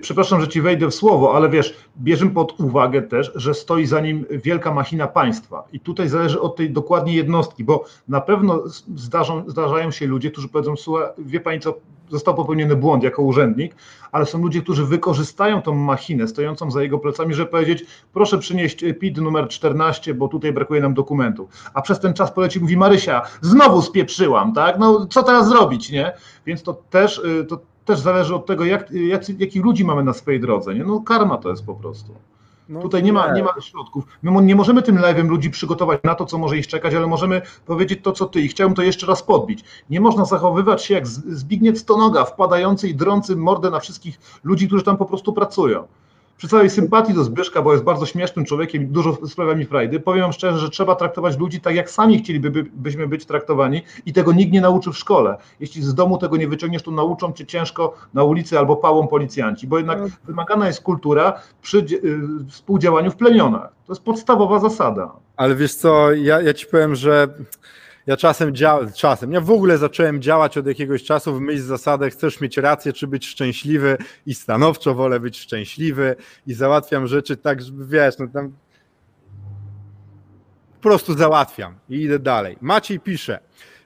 [0.00, 4.00] przepraszam, że ci wejdę w słowo, ale wiesz, bierzemy pod uwagę też, że stoi za
[4.00, 5.64] nim wielka machina państwa.
[5.72, 8.62] I tutaj zależy od tej dokładnie jednostki, bo na pewno
[8.96, 11.74] zdarzą, zdarzają się ludzie, którzy powiedzą, słuchaj, wie pani co,
[12.11, 13.74] został popełniony błąd jako urzędnik,
[14.12, 18.85] ale są ludzie, którzy wykorzystają tą machinę stojącą za jego plecami, żeby powiedzieć, proszę przynieść
[19.00, 21.48] PIT numer 14, bo tutaj brakuje nam dokumentu.
[21.74, 24.78] A przez ten czas poleci mówi Marysia, znowu spieprzyłam, tak?
[24.78, 26.12] No co teraz zrobić, nie?
[26.46, 30.12] Więc to też, y, to też zależy od tego, jak, jak, jakich ludzi mamy na
[30.12, 30.74] swojej drodze.
[30.74, 30.84] Nie?
[30.84, 32.14] No karma to jest po prostu.
[32.68, 34.04] No, Tutaj nie ma, nie ma środków.
[34.22, 37.42] My nie możemy tym live'em ludzi przygotować na to, co może ich czekać, ale możemy
[37.66, 38.40] powiedzieć to, co ty.
[38.40, 39.64] I chciałbym to jeszcze raz podbić.
[39.90, 44.84] Nie można zachowywać się jak Zbigniew Stonoga, wpadający i drący mordę na wszystkich ludzi, którzy
[44.84, 45.84] tam po prostu pracują
[46.40, 50.00] przy całej sympatii do Zbyszka, bo jest bardzo śmiesznym człowiekiem i dużo sprawia mi frajdy,
[50.00, 54.33] powiem wam szczerze, że trzeba traktować ludzi tak, jak sami chcielibyśmy być traktowani i tego
[54.33, 55.37] nikt nie nauczy w szkole.
[55.61, 59.66] Jeśli z domu tego nie wyciągniesz, to nauczą cię ciężko na ulicy albo pałą policjanci,
[59.66, 60.07] bo jednak no.
[60.24, 63.72] wymagana jest kultura przy y, współdziałaniu w plemionach.
[63.87, 65.12] To jest podstawowa zasada.
[65.37, 67.29] Ale wiesz co, ja, ja ci powiem, że
[68.06, 72.10] ja czasem działam, czasem, ja w ogóle zacząłem działać od jakiegoś czasu w myśl zasady,
[72.10, 77.62] chcesz mieć rację, czy być szczęśliwy i stanowczo wolę być szczęśliwy i załatwiam rzeczy tak,
[77.62, 78.52] żeby wiesz, no tam
[80.80, 82.56] po prostu załatwiam i idę dalej.
[82.60, 83.40] Maciej pisze,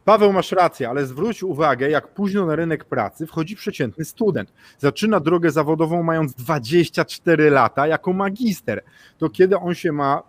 [0.05, 4.53] Paweł, masz rację, ale zwróć uwagę, jak późno na rynek pracy wchodzi przeciętny student.
[4.79, 8.85] Zaczyna drogę zawodową mając 24 lata jako magister.
[9.18, 10.22] To kiedy on się ma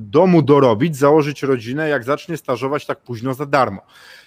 [0.00, 3.82] domu dorobić, założyć rodzinę, jak zacznie stażować tak późno za darmo.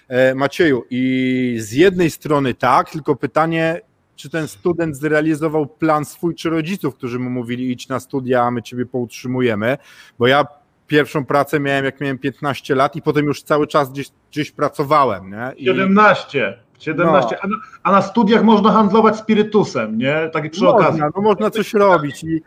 [0.07, 3.81] E, Macieju, i z jednej strony tak, tylko pytanie,
[4.15, 8.51] czy ten student zrealizował plan swój czy rodziców, którzy mu mówili idź na studia, a
[8.51, 9.77] my ciebie poutrzymujemy,
[10.19, 10.45] bo ja
[10.87, 15.29] pierwszą pracę miałem jak miałem 15 lat i potem już cały czas gdzieś, gdzieś pracowałem.
[15.29, 15.53] Nie?
[15.57, 15.65] I...
[15.65, 16.57] 17.
[16.79, 17.39] 17, no.
[17.41, 20.29] a, na, a, na, studiach można handlować spirytusem, nie?
[20.33, 21.01] Tak przy można, okazji.
[21.15, 22.23] No można coś robić.
[22.23, 22.41] I,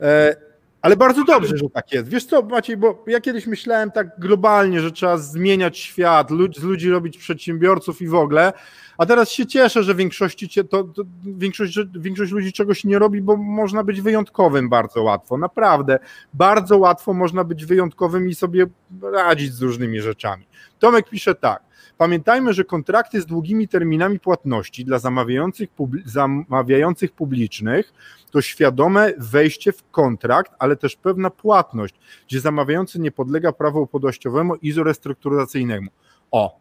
[0.00, 0.36] e,
[0.82, 2.08] ale bardzo dobrze, że tak jest.
[2.08, 6.90] Wiesz co, Maciej, bo ja kiedyś myślałem tak globalnie, że trzeba zmieniać świat, z ludzi
[6.90, 8.52] robić przedsiębiorców i w ogóle,
[8.98, 13.36] a teraz się cieszę, że większości to, to większość, większość ludzi czegoś nie robi, bo
[13.36, 15.38] można być wyjątkowym bardzo łatwo.
[15.38, 15.98] Naprawdę,
[16.34, 18.66] bardzo łatwo można być wyjątkowym i sobie
[19.02, 20.46] radzić z różnymi rzeczami.
[20.78, 21.67] Tomek pisze tak.
[21.98, 25.68] Pamiętajmy, że kontrakty z długimi terminami płatności dla zamawiających,
[26.04, 27.92] zamawiających publicznych
[28.30, 31.94] to świadome wejście w kontrakt, ale też pewna płatność,
[32.28, 35.90] gdzie zamawiający nie podlega prawu upadłościowemu i restrukturyzacyjnemu.
[36.30, 36.60] O,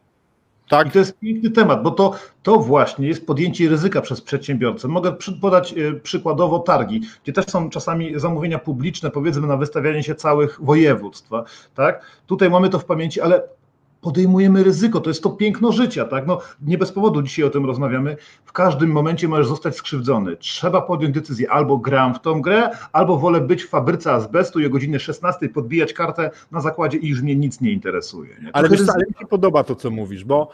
[0.69, 0.87] tak.
[0.87, 4.87] I to jest piękny temat, bo to, to właśnie jest podjęcie ryzyka przez przedsiębiorcę.
[4.87, 10.15] Mogę podać e, przykładowo targi, gdzie też są czasami zamówienia publiczne, powiedzmy na wystawianie się
[10.15, 11.29] całych województw.
[11.75, 12.01] Tak?
[12.27, 13.57] Tutaj mamy to w pamięci, ale
[14.01, 16.27] podejmujemy ryzyko, to jest to piękno życia, tak?
[16.27, 18.17] No, nie bez powodu dzisiaj o tym rozmawiamy.
[18.45, 20.37] W każdym momencie możesz zostać skrzywdzony.
[20.37, 24.65] Trzeba podjąć decyzję, albo gram w tą grę, albo wolę być w fabryce azbestu i
[24.65, 28.35] o godzinie 16 podbijać kartę na zakładzie i już mnie nic nie interesuje.
[28.43, 28.55] Nie?
[28.55, 30.51] Ale wiesz, ale mi się podoba to, co mówisz, bo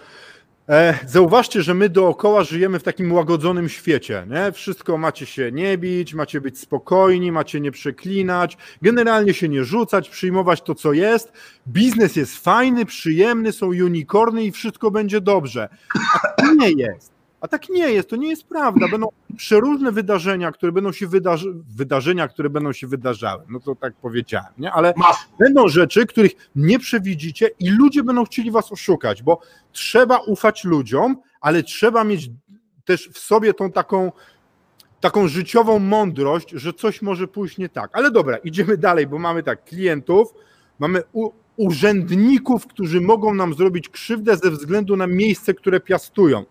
[0.69, 4.27] E, zauważcie, że my dookoła żyjemy w takim łagodzonym świecie.
[4.29, 4.51] Nie?
[4.51, 10.09] Wszystko macie się nie bić, macie być spokojni, macie nie przeklinać, generalnie się nie rzucać,
[10.09, 11.31] przyjmować to, co jest.
[11.67, 15.69] Biznes jest fajny, przyjemny, są unicorny i wszystko będzie dobrze.
[16.13, 17.12] A to nie jest.
[17.43, 18.87] A tak nie jest, to nie jest prawda.
[18.87, 21.53] Będą przeróżne wydarzenia, które będą się wydarzy...
[21.75, 23.43] wydarzenia, które będą się wydarzały.
[23.49, 24.71] No to tak powiedziałem, nie?
[24.71, 24.93] Ale
[25.39, 29.39] będą rzeczy, których nie przewidzicie i ludzie będą chcieli was oszukać, bo
[29.71, 32.29] trzeba ufać ludziom, ale trzeba mieć
[32.85, 34.11] też w sobie tą taką
[34.99, 37.89] taką życiową mądrość, że coś może pójść nie tak.
[37.93, 40.33] Ale dobra, idziemy dalej, bo mamy tak klientów,
[40.79, 41.03] mamy
[41.57, 46.45] urzędników, którzy mogą nam zrobić krzywdę ze względu na miejsce, które piastują.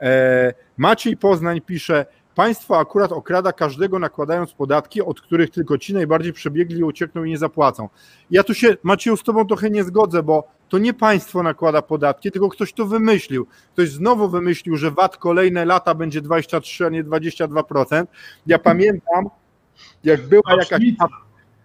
[0.00, 6.32] E, Maciej Poznań pisze, państwo akurat okrada każdego nakładając podatki, od których tylko ci najbardziej
[6.32, 7.88] przebiegli uciekną i nie zapłacą.
[8.30, 12.30] Ja tu się, Macieju, z tobą trochę nie zgodzę, bo to nie państwo nakłada podatki,
[12.30, 13.46] tylko ktoś to wymyślił.
[13.72, 18.06] Ktoś znowu wymyślił, że VAT kolejne lata będzie 23, a nie 22%.
[18.46, 19.28] Ja pamiętam,
[20.04, 20.82] jak była jakaś...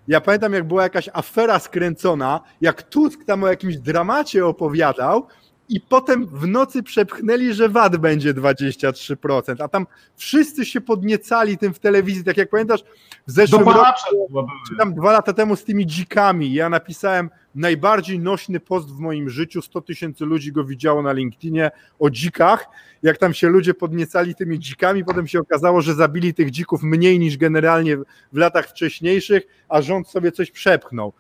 [0.08, 5.28] Ja pamiętam, jak była jakaś afera skręcona, jak Tusk tam o jakimś dramacie opowiadał,
[5.72, 11.74] i potem w nocy przepchnęli, że VAT będzie 23%, a tam wszyscy się podniecali tym
[11.74, 12.84] w telewizji, tak jak pamiętasz,
[13.28, 13.84] w zeszłym roku,
[14.70, 19.30] czy tam dwa lata temu z tymi dzikami, ja napisałem najbardziej nośny post w moim
[19.30, 22.70] życiu, 100 tysięcy ludzi go widziało na LinkedInie o dzikach,
[23.04, 27.20] jak tam się ludzie podniecali tymi dzikami, potem się okazało, że zabili tych dzików mniej
[27.20, 27.98] niż generalnie
[28.34, 31.14] w latach wcześniejszych, a rząd sobie coś przepchnął.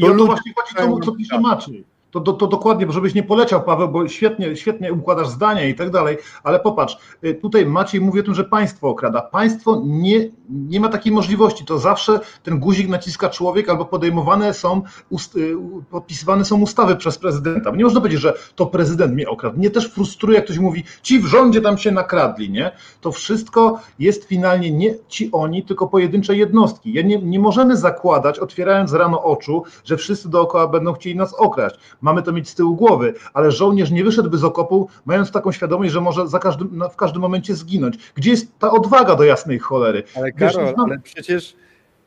[0.00, 3.14] To I o to właśnie chodzi temu, co pisze Maciej to, to, to dokładnie, żebyś
[3.14, 7.66] nie poleciał, Paweł, bo świetnie, świetnie układasz zdania i tak dalej, ale popatrz, y, tutaj
[7.66, 9.22] Maciej mówi o tym, że państwo okrada.
[9.22, 11.64] Państwo nie, nie ma takiej możliwości.
[11.64, 15.56] To zawsze ten guzik naciska człowiek albo podejmowane są, ust, y,
[15.90, 17.70] podpisywane są ustawy przez prezydenta.
[17.70, 19.58] Nie można powiedzieć, że to prezydent mnie okradł.
[19.58, 22.70] Mnie też frustruje, jak ktoś mówi, ci w rządzie tam się nakradli, nie?
[23.00, 26.92] To wszystko jest finalnie nie ci oni, tylko pojedyncze jednostki.
[26.92, 31.76] Ja nie, nie możemy zakładać, otwierając rano oczu, że wszyscy dookoła będą chcieli nas okraść
[32.00, 35.92] mamy to mieć z tyłu głowy, ale żołnierz nie wyszedłby z okopu, mając taką świadomość,
[35.92, 37.98] że może za każdym, w każdym momencie zginąć.
[38.14, 40.02] Gdzie jest ta odwaga do jasnej cholery?
[40.16, 40.84] Ale Karol, Wiesz, no...
[40.84, 41.56] ale przecież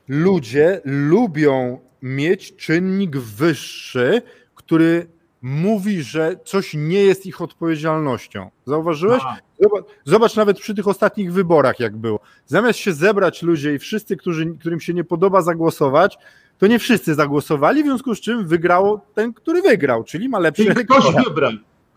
[0.07, 4.21] ludzie lubią mieć czynnik wyższy,
[4.55, 5.07] który
[5.41, 8.49] mówi, że coś nie jest ich odpowiedzialnością.
[8.65, 9.23] Zauważyłeś?
[9.59, 12.19] Zobacz, zobacz, nawet przy tych ostatnich wyborach, jak było.
[12.45, 16.17] Zamiast się zebrać ludzie i wszyscy, którzy, którym się nie podoba zagłosować,
[16.63, 20.65] to nie wszyscy zagłosowali, w związku z czym wygrał ten, który wygrał, czyli ma lepszy
[20.65, 21.51] Czyli ktoś wybrał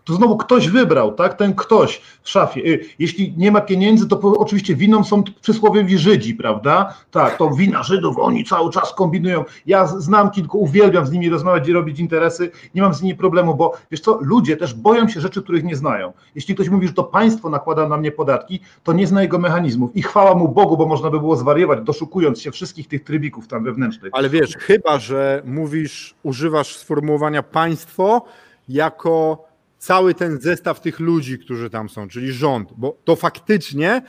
[0.07, 1.33] to znowu ktoś wybrał, tak?
[1.33, 2.61] Ten ktoś w szafie.
[2.61, 6.93] Y, jeśli nie ma pieniędzy, to oczywiście winą są przysłowiowi Żydzi, prawda?
[7.11, 9.43] Tak, to wina Żydów, oni cały czas kombinują.
[9.65, 13.55] Ja znam kilku, uwielbiam z nimi rozmawiać i robić interesy, nie mam z nimi problemu,
[13.55, 16.13] bo wiesz co, ludzie też boją się rzeczy, których nie znają.
[16.35, 19.95] Jeśli ktoś mówi, że to państwo nakłada na mnie podatki, to nie zna jego mechanizmów.
[19.95, 23.63] I chwała mu Bogu, bo można by było zwariować, doszukując się wszystkich tych trybików tam
[23.63, 24.11] wewnętrznych.
[24.13, 28.21] Ale wiesz, chyba, że mówisz, używasz sformułowania państwo
[28.69, 29.46] jako
[29.77, 34.01] cały ten zestaw tych ludzi, którzy tam są, czyli rząd, bo to faktycznie,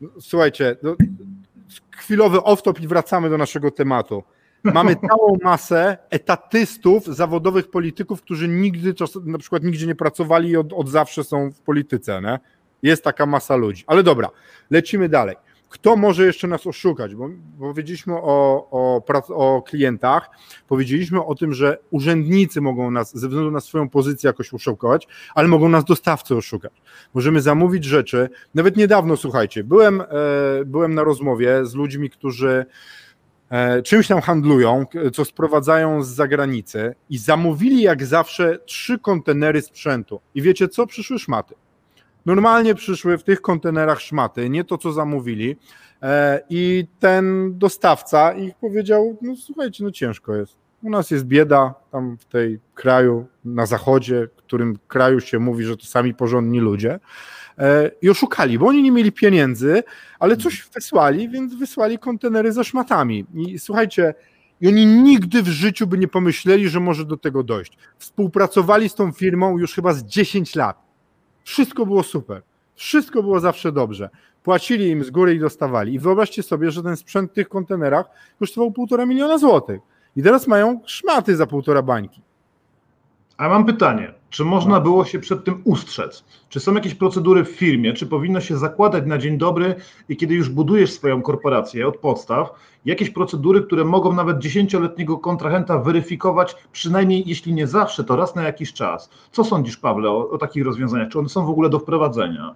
[0.00, 0.96] no, słuchajcie, no,
[1.90, 4.22] chwilowy off-top i wracamy do naszego tematu.
[4.64, 10.72] Mamy całą masę etatystów, zawodowych polityków, którzy nigdy, na przykład nigdzie nie pracowali i od,
[10.72, 12.22] od zawsze są w polityce.
[12.22, 12.38] Nie?
[12.82, 13.84] Jest taka masa ludzi.
[13.86, 14.28] Ale dobra,
[14.70, 15.36] lecimy dalej.
[15.74, 20.30] Kto może jeszcze nas oszukać, bo, powiedzieliśmy o, o, o klientach,
[20.68, 25.48] powiedzieliśmy o tym, że urzędnicy mogą nas ze względu na swoją pozycję jakoś oszukiwać, ale
[25.48, 26.72] mogą nas dostawcy oszukać.
[27.14, 30.04] Możemy zamówić rzeczy, nawet niedawno, słuchajcie, byłem, e,
[30.66, 32.66] byłem na rozmowie z ludźmi, którzy
[33.50, 40.20] e, czymś tam handlują, co sprowadzają z zagranicy i zamówili jak zawsze trzy kontenery sprzętu.
[40.34, 40.86] I wiecie co?
[40.86, 41.54] Przyszły szmaty.
[42.26, 45.56] Normalnie przyszły w tych kontenerach szmaty, nie to, co zamówili.
[46.02, 50.56] E, I ten dostawca ich powiedział: No słuchajcie, no ciężko jest.
[50.82, 55.76] U nas jest bieda tam w tej kraju na zachodzie, którym kraju się mówi, że
[55.76, 57.00] to sami porządni ludzie.
[57.58, 59.82] E, I oszukali, bo oni nie mieli pieniędzy,
[60.18, 63.26] ale coś wysłali, więc wysłali kontenery ze szmatami.
[63.34, 64.14] I słuchajcie,
[64.60, 67.78] i oni nigdy w życiu by nie pomyśleli, że może do tego dojść.
[67.98, 70.83] Współpracowali z tą firmą już chyba z 10 lat.
[71.44, 72.42] Wszystko było super.
[72.74, 74.10] Wszystko było zawsze dobrze.
[74.42, 75.94] Płacili im z góry i dostawali.
[75.94, 78.06] I wyobraźcie sobie, że ten sprzęt w tych kontenerach
[78.38, 79.80] kosztował półtora miliona złotych.
[80.16, 82.22] I teraz mają szmaty za półtora bańki.
[83.36, 86.24] A mam pytanie, czy można było się przed tym ustrzec?
[86.48, 87.92] Czy są jakieś procedury w firmie?
[87.92, 89.74] Czy powinno się zakładać na dzień dobry
[90.08, 92.50] i kiedy już budujesz swoją korporację od podstaw,
[92.84, 98.42] jakieś procedury, które mogą nawet dziesięcioletniego kontrahenta weryfikować, przynajmniej jeśli nie zawsze, to raz na
[98.42, 99.10] jakiś czas?
[99.32, 101.08] Co sądzisz, Pawle, o, o takich rozwiązaniach?
[101.08, 102.54] Czy one są w ogóle do wprowadzenia?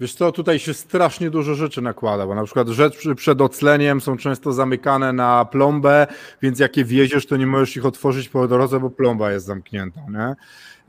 [0.00, 4.16] Wiesz co, tutaj się strasznie dużo rzeczy nakłada, bo na przykład rzeczy przed ocleniem są
[4.16, 6.06] często zamykane na plombę,
[6.42, 10.00] więc jak je wieziesz, to nie możesz ich otworzyć po drodze, bo plomba jest zamknięta,
[10.10, 10.34] nie?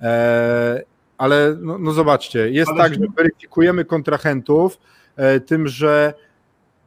[0.08, 0.84] E,
[1.18, 4.78] ale no, no, zobaczcie, jest ale tak, że weryfikujemy kontrahentów
[5.16, 6.14] e, tym, że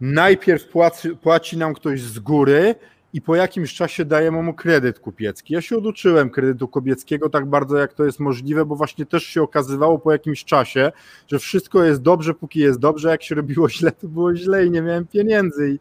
[0.01, 2.75] najpierw płaci, płaci nam ktoś z góry,
[3.13, 5.55] i po jakimś czasie dajemy mu kredyt kupiecki.
[5.55, 9.43] Ja się oduczyłem kredytu kupieckiego tak bardzo, jak to jest możliwe, bo właśnie też się
[9.43, 10.93] okazywało po jakimś czasie,
[11.29, 14.71] że wszystko jest dobrze, póki jest dobrze, jak się robiło źle, to było źle i
[14.71, 15.71] nie miałem pieniędzy.
[15.71, 15.79] I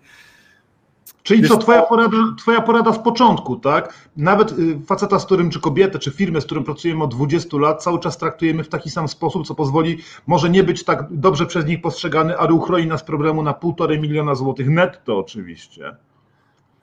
[1.24, 3.94] Czyli co, twoja porada, twoja porada z początku, tak?
[4.18, 7.84] Nawet y, faceta, z którym, czy kobietę, czy firmę, z którym pracujemy od 20 lat,
[7.84, 11.66] cały czas traktujemy w taki sam sposób, co pozwoli może nie być tak dobrze przez
[11.66, 15.96] nich postrzegany, ale uchroni nas problemu na półtorej miliona złotych netto oczywiście.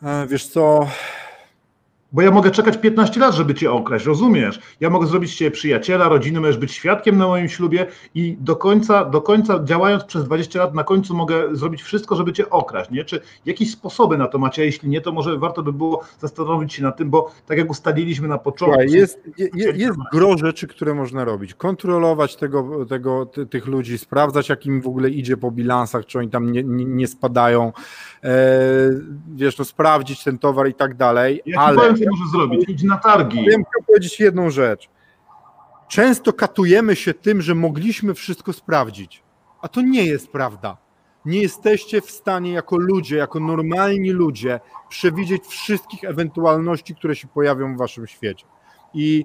[0.02, 0.88] E, wiesz co,
[2.16, 4.60] bo ja mogę czekać 15 lat, żeby cię okraść, rozumiesz?
[4.80, 9.04] Ja mogę zrobić cię przyjaciela, rodziny, możesz być świadkiem na moim ślubie i do końca,
[9.04, 13.04] do końca działając przez 20 lat, na końcu mogę zrobić wszystko, żeby cię okraść, nie?
[13.04, 16.74] Czy jakieś sposoby na to macie, a jeśli nie, to może warto by było zastanowić
[16.74, 18.82] się nad tym, bo tak jak ustaliliśmy na początku...
[18.82, 21.54] Jest, jest, jest gro rzeczy, które można robić.
[21.54, 26.30] Kontrolować tego, tego, tych ludzi, sprawdzać, jak im w ogóle idzie po bilansach, czy oni
[26.30, 27.72] tam nie, nie, nie spadają,
[28.24, 28.30] e,
[29.34, 32.68] wiesz, no sprawdzić ten towar i tak dalej, ja ale więcej może zrobić?
[32.68, 33.44] Idź na targi.
[33.44, 34.88] Ja chciał powiedzieć jedną rzecz.
[35.88, 39.22] Często katujemy się tym, że mogliśmy wszystko sprawdzić,
[39.60, 40.76] a to nie jest prawda.
[41.24, 47.74] Nie jesteście w stanie jako ludzie, jako normalni ludzie przewidzieć wszystkich ewentualności, które się pojawią
[47.74, 48.46] w waszym świecie.
[48.94, 49.24] I,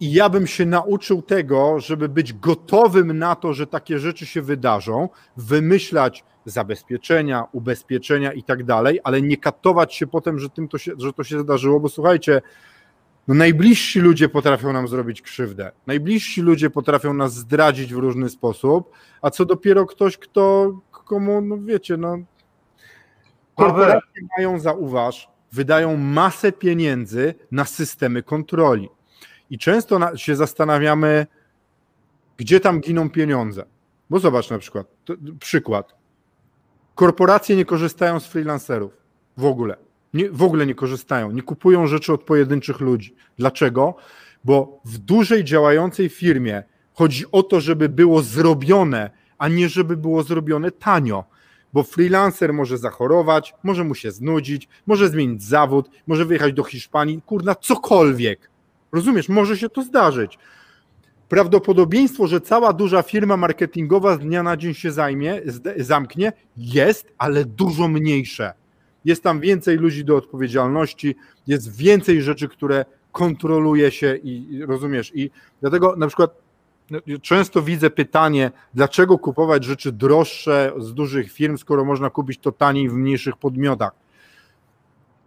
[0.00, 4.42] I ja bym się nauczył tego, żeby być gotowym na to, że takie rzeczy się
[4.42, 10.78] wydarzą, wymyślać zabezpieczenia, ubezpieczenia i tak dalej, ale nie katować się potem, że, tym to
[10.78, 12.42] się, że to się zdarzyło, bo słuchajcie,
[13.28, 15.72] no najbliżsi ludzie potrafią nam zrobić krzywdę.
[15.86, 18.90] Najbliżsi ludzie potrafią nas zdradzić w różny sposób,
[19.22, 22.18] a co dopiero ktoś, kto komu, no wiecie, no
[23.54, 28.88] korporacje mają, zauważ, wydają masę pieniędzy na systemy kontroli.
[29.50, 31.26] I często się zastanawiamy,
[32.36, 33.64] gdzie tam giną pieniądze.
[34.10, 34.86] Bo zobacz na przykład,
[35.40, 35.97] przykład.
[36.98, 38.92] Korporacje nie korzystają z freelancerów
[39.36, 39.76] w ogóle.
[40.14, 43.14] Nie, w ogóle nie korzystają, nie kupują rzeczy od pojedynczych ludzi.
[43.36, 43.94] Dlaczego?
[44.44, 46.62] Bo w dużej działającej firmie
[46.94, 51.24] chodzi o to, żeby było zrobione, a nie żeby było zrobione tanio.
[51.72, 57.22] Bo freelancer może zachorować, może mu się znudzić, może zmienić zawód, może wyjechać do Hiszpanii,
[57.26, 58.50] kurna, cokolwiek.
[58.92, 60.38] Rozumiesz, może się to zdarzyć.
[61.28, 65.40] Prawdopodobieństwo, że cała duża firma marketingowa z dnia na dzień się zajmie,
[65.76, 68.52] zamknie, jest, ale dużo mniejsze.
[69.04, 75.12] Jest tam więcej ludzi do odpowiedzialności, jest więcej rzeczy, które kontroluje się i rozumiesz.
[75.14, 76.34] I dlatego na przykład
[76.90, 82.52] no, często widzę pytanie, dlaczego kupować rzeczy droższe z dużych firm, skoro można kupić to
[82.52, 83.92] taniej w mniejszych podmiotach.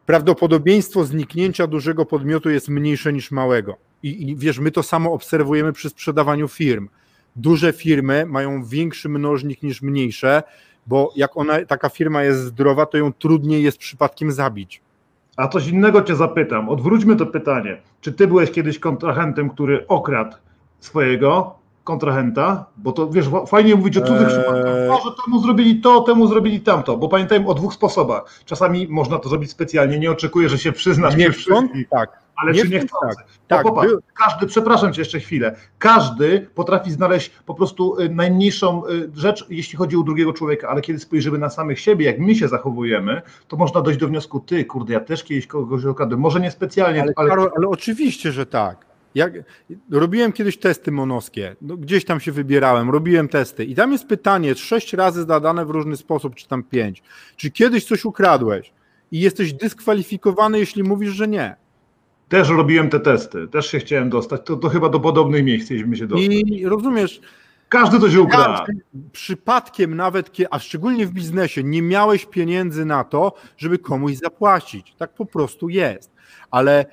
[0.06, 5.74] Prawdopodobieństwo zniknięcia dużego podmiotu jest mniejsze niż małego i, I wiesz, my to samo obserwujemy
[5.74, 6.90] przy sprzedawaniu firm.
[7.36, 10.44] Duże firmy mają większy mnożnik niż mniejsze,
[10.88, 14.82] bo jak ona, taka firma jest zdrowa, to ją trudniej jest przypadkiem zabić.
[15.38, 16.70] A coś innego cię zapytam.
[16.70, 17.82] Odwróćmy to pytanie.
[18.02, 20.36] Czy ty byłeś kiedyś kontrahentem, który okradł
[20.80, 24.28] swojego kontrahenta, bo to wiesz, fajnie mówić o cudzych eee...
[24.28, 24.74] przypadkach.
[24.88, 28.42] Może temu zrobili to, temu zrobili tamto, bo pamiętajmy o dwóch sposobach.
[28.46, 31.16] Czasami można to zrobić specjalnie, nie oczekuję, że się przyznasz.
[31.16, 31.90] Nie wszystkich.
[31.90, 32.22] Tak.
[32.36, 32.98] Ale nie czy nie chcą?
[33.02, 34.00] Tak, tak popatrz, był...
[34.14, 39.78] każdy, przepraszam cię jeszcze chwilę, każdy potrafi znaleźć po prostu y, najmniejszą y, rzecz, jeśli
[39.78, 43.58] chodzi o drugiego człowieka, ale kiedy spojrzymy na samych siebie, jak my się zachowujemy, to
[43.58, 47.14] można dojść do wniosku, ty, kurde, ja też kiedyś kogoś okradłem, może niespecjalnie, ale...
[47.16, 48.91] Ale, Karol, ale oczywiście, że tak.
[49.16, 49.34] Jak,
[49.92, 54.56] robiłem kiedyś testy monoskie, no, gdzieś tam się wybierałem, robiłem testy i tam jest pytanie,
[54.56, 57.04] sześć razy zadane w różny sposób, czy tam pięć.
[57.36, 58.74] Czy kiedyś coś ukradłeś
[59.12, 61.56] i jesteś dyskwalifikowany, jeśli mówisz, że nie?
[62.30, 65.96] Też robiłem te testy, też się chciałem dostać, to, to chyba do podobnych miejsc chcieliśmy
[65.96, 66.28] się dostać.
[66.32, 67.22] I rozumiesz,
[67.70, 68.72] każdy to się ukradł.
[69.12, 74.96] Przypadkiem nawet, a szczególnie w biznesie, nie miałeś pieniędzy na to, żeby komuś zapłacić.
[74.98, 76.12] Tak po prostu jest.
[76.52, 76.86] Ale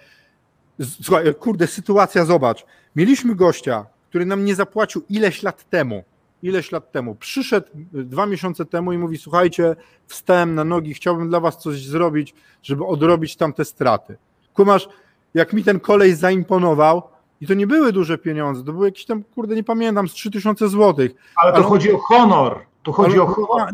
[1.02, 2.66] Słuchaj, kurde, sytuacja, zobacz.
[2.96, 6.04] Mieliśmy gościa, który nam nie zapłacił ileś lat temu.
[6.42, 7.14] Ileś lat temu.
[7.14, 9.76] Przyszedł dwa miesiące temu i mówi: Słuchajcie,
[10.06, 14.16] wstałem na nogi, chciałbym dla was coś zrobić, żeby odrobić tamte straty.
[14.54, 14.88] Kumasz,
[15.34, 17.02] jak mi ten kolej zaimponował,
[17.40, 20.68] i to nie były duże pieniądze, to były jakieś tam, kurde, nie pamiętam, z 3000
[20.68, 21.12] złotych.
[21.36, 22.60] Ale to Ale chodzi o honor.
[22.88, 23.72] Tu chodzi Ale, o honor.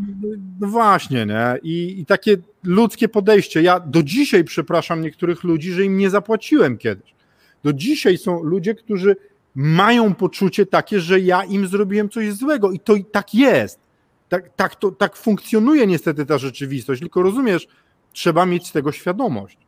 [0.60, 1.58] No właśnie, nie?
[1.62, 3.62] I, I takie ludzkie podejście.
[3.62, 7.14] Ja do dzisiaj przepraszam niektórych ludzi, że im nie zapłaciłem kiedyś.
[7.64, 9.16] Do dzisiaj są ludzie, którzy
[9.54, 13.80] mają poczucie takie, że ja im zrobiłem coś złego i to i tak jest.
[14.28, 17.68] Tak, tak, to, tak funkcjonuje niestety ta rzeczywistość, tylko rozumiesz,
[18.12, 19.58] trzeba mieć z tego świadomość,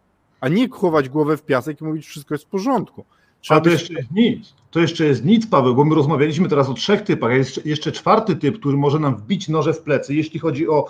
[0.40, 3.04] a nie chować głowę w piasek i mówić, wszystko jest w porządku.
[3.46, 4.54] Trzeba to jeszcze jest nic.
[4.70, 7.92] To jeszcze jest nic, Paweł, bo my rozmawialiśmy teraz o trzech typach, a jest jeszcze
[7.92, 10.86] czwarty typ, który może nam wbić noże w plecy, jeśli chodzi o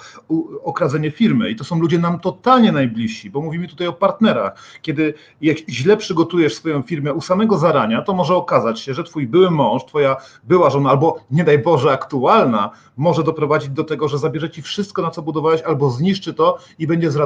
[0.65, 1.51] okradzenie firmy.
[1.51, 4.63] I to są ludzie nam totalnie najbliżsi, bo mówimy tutaj o partnerach.
[4.83, 9.27] Kiedy jak źle przygotujesz swoją firmę u samego zarania, to może okazać się, że twój
[9.27, 14.19] były mąż, twoja była żona, albo nie daj Boże aktualna, może doprowadzić do tego, że
[14.19, 17.17] zabierze ci wszystko, na co budowałeś, albo zniszczy to i będzie z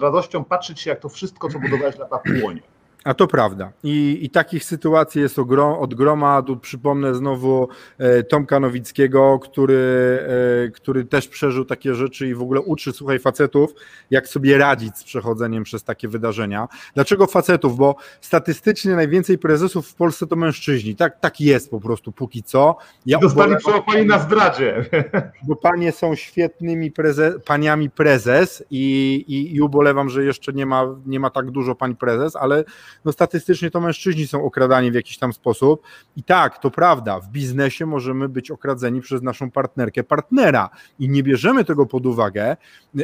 [0.00, 2.75] radością patrzeć się, jak to wszystko, co budowałeś, lata płonie.
[3.06, 3.72] A to prawda.
[3.84, 6.42] I, i takich sytuacji jest ogrom, od groma.
[6.42, 10.18] Tu przypomnę znowu e, Tomka Nowickiego, który,
[10.66, 13.74] e, który też przeżył takie rzeczy i w ogóle uczy, słuchaj, facetów,
[14.10, 16.68] jak sobie radzić z przechodzeniem przez takie wydarzenia.
[16.94, 17.76] Dlaczego facetów?
[17.76, 20.96] Bo statystycznie najwięcej prezesów w Polsce to mężczyźni.
[20.96, 22.76] Tak, tak jest po prostu póki co.
[23.06, 24.84] Ja Dostali przełapani na zdradzie.
[25.48, 30.84] Bo panie są świetnymi preze, paniami prezes i, i, i ubolewam, że jeszcze nie ma,
[31.06, 32.64] nie ma tak dużo pań prezes, ale
[33.04, 35.82] no statystycznie to mężczyźni są okradani w jakiś tam sposób.
[36.16, 41.22] I tak, to prawda, w biznesie możemy być okradzeni przez naszą partnerkę, partnera i nie
[41.22, 42.56] bierzemy tego pod uwagę,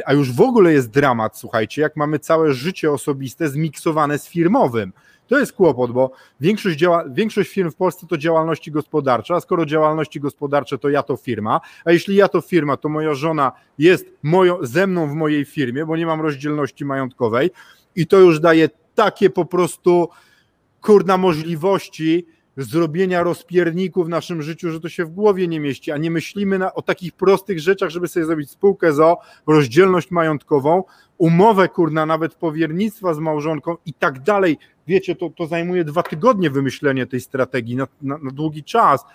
[0.05, 4.93] a już w ogóle jest dramat, słuchajcie, jak mamy całe życie osobiste zmiksowane z firmowym.
[5.27, 9.65] To jest kłopot, bo większość, działa, większość firm w Polsce to działalności gospodarcze, a skoro
[9.65, 14.05] działalności gospodarcze to ja to firma, a jeśli ja to firma, to moja żona jest
[14.23, 17.51] moją, ze mną w mojej firmie, bo nie mam rozdzielności majątkowej
[17.95, 20.09] i to już daje takie po prostu
[20.81, 22.25] kurna możliwości
[22.57, 26.59] zrobienia rozpierników w naszym życiu, że to się w głowie nie mieści, a nie myślimy
[26.59, 29.17] na, o takich prostych rzeczach, żeby sobie zrobić spółkę ZO,
[29.47, 30.83] rozdzielność majątkową,
[31.17, 34.57] umowę kurna, nawet powiernictwa z małżonką i tak dalej.
[34.87, 39.05] Wiecie, to, to zajmuje dwa tygodnie wymyślenie tej strategii na, na, na długi czas.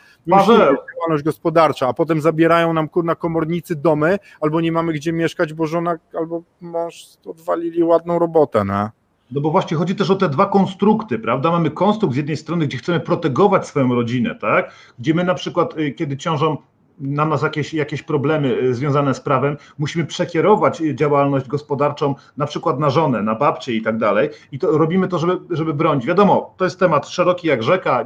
[0.97, 5.67] Działalność gospodarcza, a potem zabierają nam kurna komornicy domy, albo nie mamy gdzie mieszkać, bo
[5.67, 8.91] żona albo mąż odwalili ładną robotę, ne?
[9.31, 11.51] No bo właśnie chodzi też o te dwa konstrukty, prawda?
[11.51, 14.73] Mamy konstrukt z jednej strony, gdzie chcemy protegować swoją rodzinę, tak?
[14.99, 16.57] Gdzie my na przykład, y, kiedy ciążą
[17.01, 22.79] na nas jakieś, jakieś problemy y, związane z prawem, musimy przekierować działalność gospodarczą na przykład
[22.79, 24.31] na żonę, na babcię i tak dalej.
[24.53, 26.07] I to robimy to, żeby, żeby bronić.
[26.07, 28.05] Wiadomo, to jest temat szeroki jak rzeka,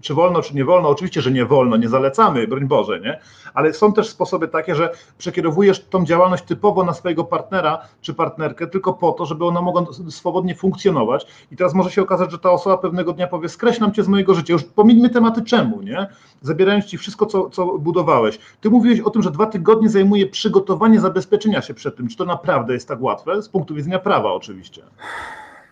[0.00, 0.88] czy wolno, czy nie wolno.
[0.88, 3.20] Oczywiście, że nie wolno, nie zalecamy, broń Boże, nie?
[3.54, 8.66] Ale są też sposoby takie, że przekierowujesz tą działalność typowo na swojego partnera czy partnerkę
[8.66, 11.26] tylko po to, żeby ona mogła swobodnie funkcjonować.
[11.52, 14.34] I teraz może się okazać, że ta osoba pewnego dnia powie, skreślam cię z mojego
[14.34, 14.52] życia.
[14.52, 16.06] Już pomińmy tematy czemu, nie?
[16.42, 21.00] Zabierając ci wszystko, co, co budowałeś Ty mówiłeś o tym, że dwa tygodnie zajmuje przygotowanie
[21.00, 22.08] zabezpieczenia się przed tym.
[22.08, 23.42] Czy to naprawdę jest tak łatwe?
[23.42, 24.82] Z punktu widzenia prawa oczywiście.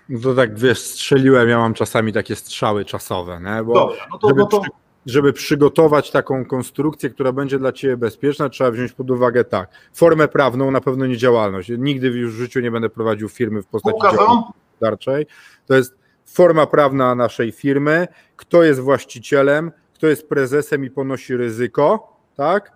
[0.08, 3.64] No to tak wiesz, strzeliłem, ja mam czasami takie strzały czasowe, nie?
[3.64, 4.60] Bo Dobra, no to, żeby, no to...
[4.60, 4.70] Przy,
[5.06, 10.28] żeby przygotować taką konstrukcję, która będzie dla Ciebie bezpieczna, trzeba wziąć pod uwagę tak, formę
[10.28, 11.72] prawną, na pewno nie działalność.
[11.78, 15.26] Nigdy już w życiu nie będę prowadził firmy w postaci gospodarczej.
[15.66, 15.94] To jest
[16.26, 22.72] forma prawna naszej firmy, kto jest właścicielem, kto jest prezesem i ponosi ryzyko, tak?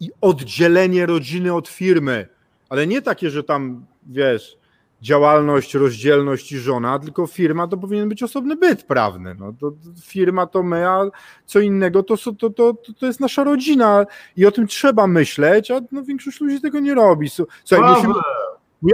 [0.00, 2.28] I oddzielenie rodziny od firmy,
[2.68, 4.56] ale nie takie, że tam, wiesz,
[5.00, 9.34] działalność, rozdzielność i żona, tylko firma to powinien być osobny byt prawny.
[9.34, 9.72] No, to,
[10.02, 11.10] firma to my, a
[11.46, 15.80] co innego to, to, to, to jest nasza rodzina i o tym trzeba myśleć, a
[15.92, 17.28] no, większość ludzi tego nie robi.
[17.28, 18.14] Słuchaj, musimy,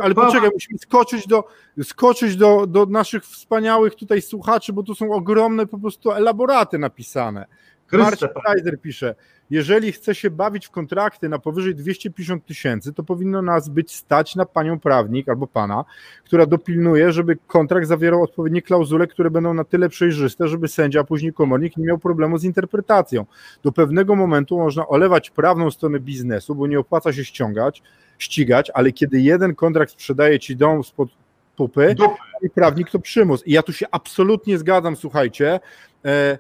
[0.03, 1.45] ale poczekaj, musimy skoczyć do,
[1.83, 7.47] skoczyć do, do naszych wspaniałych tutaj słuchaczy, bo tu są ogromne po prostu elaboraty napisane.
[7.93, 9.15] Marcin Kaiser pisze,
[9.51, 14.37] jeżeli chce się bawić w kontrakty na powyżej 250 tysięcy, to powinno nas być stać
[14.37, 15.85] na panią prawnik albo pana,
[16.25, 21.05] która dopilnuje, żeby kontrakt zawierał odpowiednie klauzule, które będą na tyle przejrzyste, żeby sędzia, a
[21.05, 23.27] później komornik nie miał problemu z interpretacją.
[23.63, 27.83] Do pewnego momentu można olewać prawną stronę biznesu, bo nie opłaca się ściągać,
[28.19, 31.09] ścigać, ale kiedy jeden kontrakt sprzedaje ci dom spod
[31.57, 31.95] pupy,
[32.43, 33.47] i prawnik to przymus.
[33.47, 35.61] I ja tu się absolutnie zgadzam, słuchajcie.
[36.05, 36.39] E,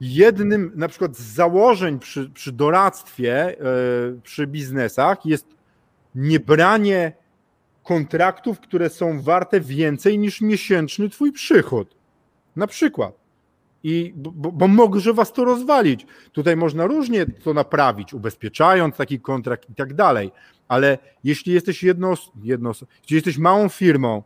[0.00, 3.60] jednym na przykład z założeń przy, przy doradztwie, e,
[4.22, 5.46] przy biznesach jest
[6.14, 7.12] niebranie
[7.82, 11.96] kontraktów, które są warte więcej niż miesięczny twój przychód.
[12.56, 13.14] Na przykład.
[13.82, 16.06] I, bo, bo może was to rozwalić.
[16.32, 20.30] Tutaj można różnie to naprawić, ubezpieczając taki kontrakt i tak dalej,
[20.68, 22.72] ale jeśli jesteś jedno, jedno,
[23.02, 24.22] jeśli jesteś małą firmą,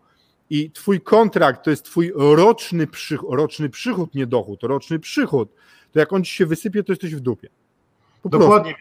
[0.51, 5.55] i twój kontrakt to jest twój roczny przychód, roczny przychód, nie dochód, roczny przychód,
[5.93, 7.49] to jak on ci się wysypie, to jesteś w dupie.
[8.25, 8.75] Dokładnie.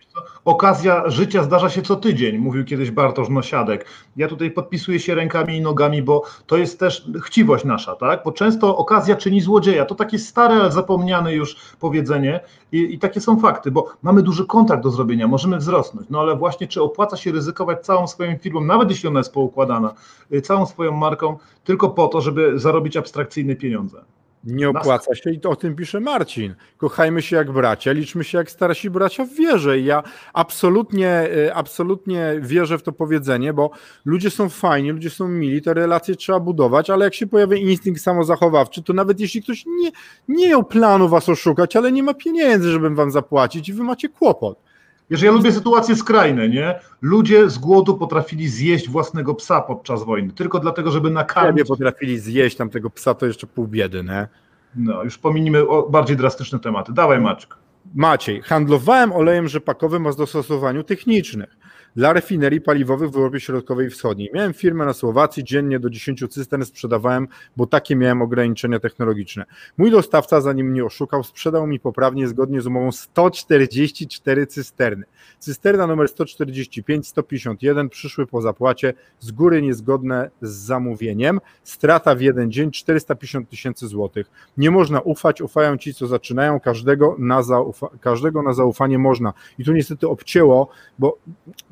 [0.45, 3.85] Okazja życia zdarza się co tydzień, mówił kiedyś Bartosz Nosiadek.
[4.17, 8.21] Ja tutaj podpisuję się rękami i nogami, bo to jest też chciwość nasza, tak?
[8.25, 9.85] Bo często okazja czyni złodzieja.
[9.85, 12.39] To takie stare, ale zapomniane już powiedzenie
[12.71, 16.35] i, i takie są fakty, bo mamy duży kontrakt do zrobienia, możemy wzrosnąć, no ale
[16.35, 19.93] właśnie czy opłaca się ryzykować całą swoją firmą, nawet jeśli ona jest poukładana,
[20.33, 24.03] y, całą swoją marką, tylko po to, żeby zarobić abstrakcyjne pieniądze?
[24.43, 26.55] Nie opłaca się i to o tym pisze Marcin.
[26.77, 29.79] Kochajmy się jak bracia, liczmy się jak starsi bracia w wierze.
[29.79, 33.71] I ja absolutnie, y, absolutnie wierzę w to powiedzenie, bo
[34.05, 38.01] ludzie są fajni, ludzie są mili, te relacje trzeba budować, ale jak się pojawia instynkt
[38.01, 39.91] samozachowawczy, to nawet jeśli ktoś nie,
[40.27, 44.09] nie miał planu was oszukać, ale nie ma pieniędzy, żeby wam zapłacić i wy macie
[44.09, 44.70] kłopot
[45.11, 46.79] Wiesz, ja lubię sytuacje skrajne, nie?
[47.01, 51.57] Ludzie z głodu potrafili zjeść własnego psa podczas wojny, tylko dlatego, żeby nakarmić...
[51.57, 54.27] Ciebie potrafili zjeść tamtego psa, to jeszcze pół biedy, nie?
[54.75, 56.93] No, już pominimy bardziej drastyczne tematy.
[56.93, 57.55] Dawaj, Maczek.
[57.95, 61.57] Maciej, handlowałem olejem rzepakowym o zastosowaniu technicznych
[61.95, 64.29] dla refinerii paliwowych w Europie Środkowej i Wschodniej.
[64.33, 67.27] Miałem firmę na Słowacji, dziennie do 10 cystern sprzedawałem,
[67.57, 69.45] bo takie miałem ograniczenia technologiczne.
[69.77, 75.05] Mój dostawca, zanim mnie oszukał, sprzedał mi poprawnie, zgodnie z umową, 144 cysterny.
[75.39, 82.51] Cysterna numer 145, 151 przyszły po zapłacie, z góry niezgodne z zamówieniem, strata w jeden
[82.51, 84.31] dzień 450 tysięcy złotych.
[84.57, 89.33] Nie można ufać, ufają ci, co zaczynają, każdego na, zaufa każdego na zaufanie można.
[89.59, 90.69] I tu niestety obcięło,
[90.99, 91.17] bo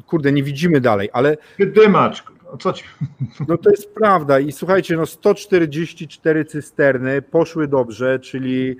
[0.10, 1.38] kurde, nie widzimy dalej, ale...
[1.60, 2.24] Dymacz,
[2.60, 2.84] co ci...
[3.47, 8.76] No to jest prawda i słuchajcie, no 144 cysterny poszły dobrze, czyli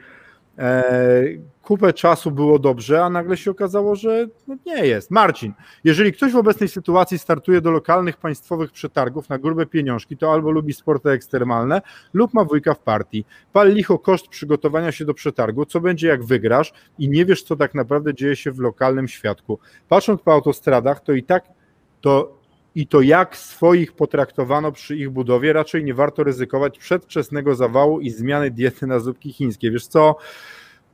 [1.64, 5.12] kupę czasu było dobrze, a nagle się okazało, że no nie jest.
[5.12, 5.54] Marcin,
[5.84, 10.52] jeżeli ktoś w obecnej sytuacji startuje do lokalnych państwowych przetargów na grube pieniążki, to albo
[10.52, 11.82] lubi sporty ekstremalne,
[12.14, 13.26] lub ma wujka w partii.
[13.54, 17.56] Pal licho koszt przygotowania się do przetargu, co będzie jak wygrasz i nie wiesz, co
[17.56, 19.60] tak naprawdę dzieje się w lokalnym świadku.
[19.90, 21.44] Patrząc po autostradach, to i tak
[22.02, 22.39] to
[22.76, 28.10] i to jak swoich potraktowano przy ich budowie, raczej nie warto ryzykować przedwczesnego zawału i
[28.10, 29.72] zmiany diety na zupki chińskie.
[29.72, 30.16] Wiesz co,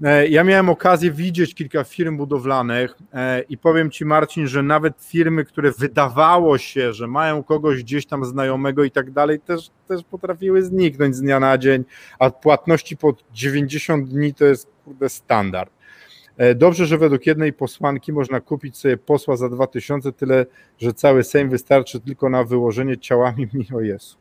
[0.04, 4.94] E, ja miałem okazję widzieć kilka firm budowlanych e, i powiem Ci, Marcin, że nawet
[5.00, 10.04] firmy, które wydawało się, że mają kogoś gdzieś tam znajomego i tak dalej, też, też
[10.04, 11.84] potrafiły zniknąć z dnia na dzień,
[12.20, 15.75] a płatności po 90 dni to jest kurde standard.
[16.38, 20.46] E, dobrze, że według jednej posłanki można kupić sobie posła za 2000, tyle,
[20.78, 24.18] że cały Sejm wystarczy tylko na wyłożenie ciałami mi o Jezu.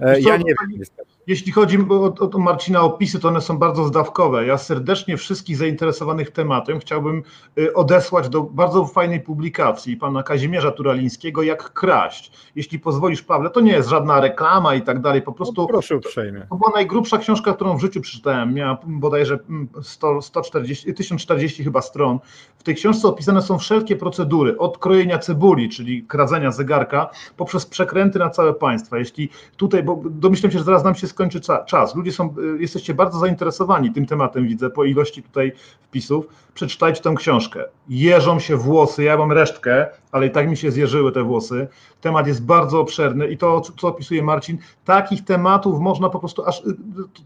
[0.00, 1.13] Ja nie wiem, niestety.
[1.26, 4.46] Jeśli chodzi o, o, Marcina opisy, to one są bardzo zdawkowe.
[4.46, 7.22] Ja serdecznie wszystkich zainteresowanych tematem chciałbym
[7.58, 12.32] y, odesłać do bardzo fajnej publikacji pana Kazimierza Turalińskiego, jak kraść.
[12.56, 15.62] Jeśli pozwolisz, Pawle, to nie jest żadna reklama i tak dalej, po prostu.
[15.62, 16.46] No proszę uprzejmie.
[16.50, 18.54] To była najgrubsza książka, którą w życiu przeczytałem.
[18.54, 19.38] Miała bodajże
[19.82, 22.18] 100, 140, 1040 chyba stron.
[22.58, 28.18] W tej książce opisane są wszelkie procedury, od krojenia cebuli, czyli kradzenia zegarka, poprzez przekręty
[28.18, 28.98] na całe państwa.
[28.98, 31.94] Jeśli tutaj, bo domyślam się, że zaraz nam się skończy czas.
[31.94, 36.26] Ludzie są, y, jesteście bardzo zainteresowani tym tematem, widzę, po ilości tutaj wpisów.
[36.54, 37.64] Przeczytajcie tę książkę.
[37.88, 41.68] Jeżą się włosy, ja mam resztkę, ale i tak mi się zjeżyły te włosy.
[42.00, 46.60] Temat jest bardzo obszerny i to, co opisuje Marcin, takich tematów można po prostu aż,
[46.60, 46.76] y,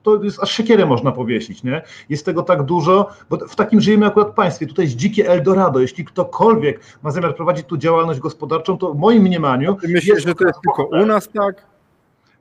[0.03, 1.82] to jest aż siekierę można powiesić, nie?
[2.09, 4.66] Jest tego tak dużo, bo w takim żyjemy akurat państwie.
[4.66, 5.80] Tutaj jest dzikie Eldorado.
[5.80, 9.76] Jeśli ktokolwiek ma zamiar prowadzić tu działalność gospodarczą, to w moim mniemaniu...
[9.89, 11.78] Myślisz, że to jest tylko u nas tak?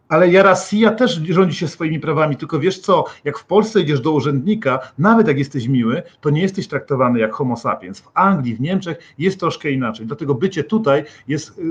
[0.10, 4.12] Ale Jarasija też rządzi się swoimi prawami, tylko wiesz co, jak w Polsce idziesz do
[4.12, 7.99] urzędnika, nawet jak jesteś miły, to nie jesteś traktowany jak homo sapiens.
[7.99, 10.05] W Anglii, w Niemczech jest troszkę inaczej.
[10.05, 11.64] Dlatego bycie tutaj jest y,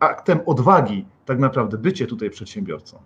[0.00, 2.98] aktem odwagi, tak naprawdę, bycie tutaj przedsiębiorcą.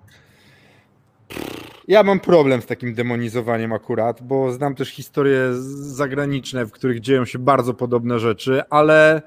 [1.88, 5.40] Ja mam problem z takim demonizowaniem akurat, bo znam też historie
[5.74, 9.22] zagraniczne, w których dzieją się bardzo podobne rzeczy, ale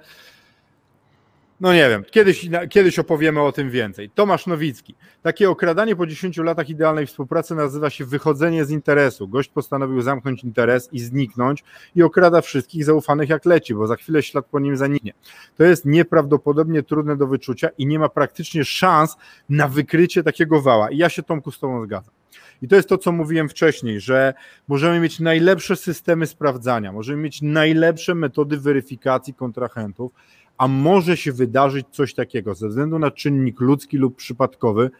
[1.59, 4.09] no nie wiem, kiedyś, kiedyś opowiemy o tym więcej.
[4.09, 4.95] Tomasz Nowicki.
[5.21, 9.27] Takie okradanie po 10 latach idealnej współpracy nazywa się wychodzenie z interesu.
[9.27, 11.63] Gość postanowił zamknąć interes i zniknąć
[11.95, 15.13] i okrada wszystkich zaufanych jak leci, bo za chwilę ślad po nim zaniknie.
[15.57, 19.17] To jest nieprawdopodobnie trudne do wyczucia i nie ma praktycznie szans
[19.49, 20.89] na wykrycie takiego wała.
[20.89, 22.13] I ja się Tomku z Tobą zgadzam.
[22.61, 24.33] I to jest to, co mówiłem wcześniej, że
[24.67, 30.11] możemy mieć najlepsze systemy sprawdzania, możemy mieć najlepsze metody weryfikacji kontrahentów,
[30.57, 34.91] a może się wydarzyć coś takiego ze względu na czynnik ludzki lub przypadkowy,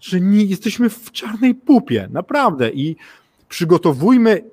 [0.00, 2.70] że nie jesteśmy w czarnej pupie, naprawdę.
[2.70, 2.96] I
[3.48, 4.44] przygotowujmy,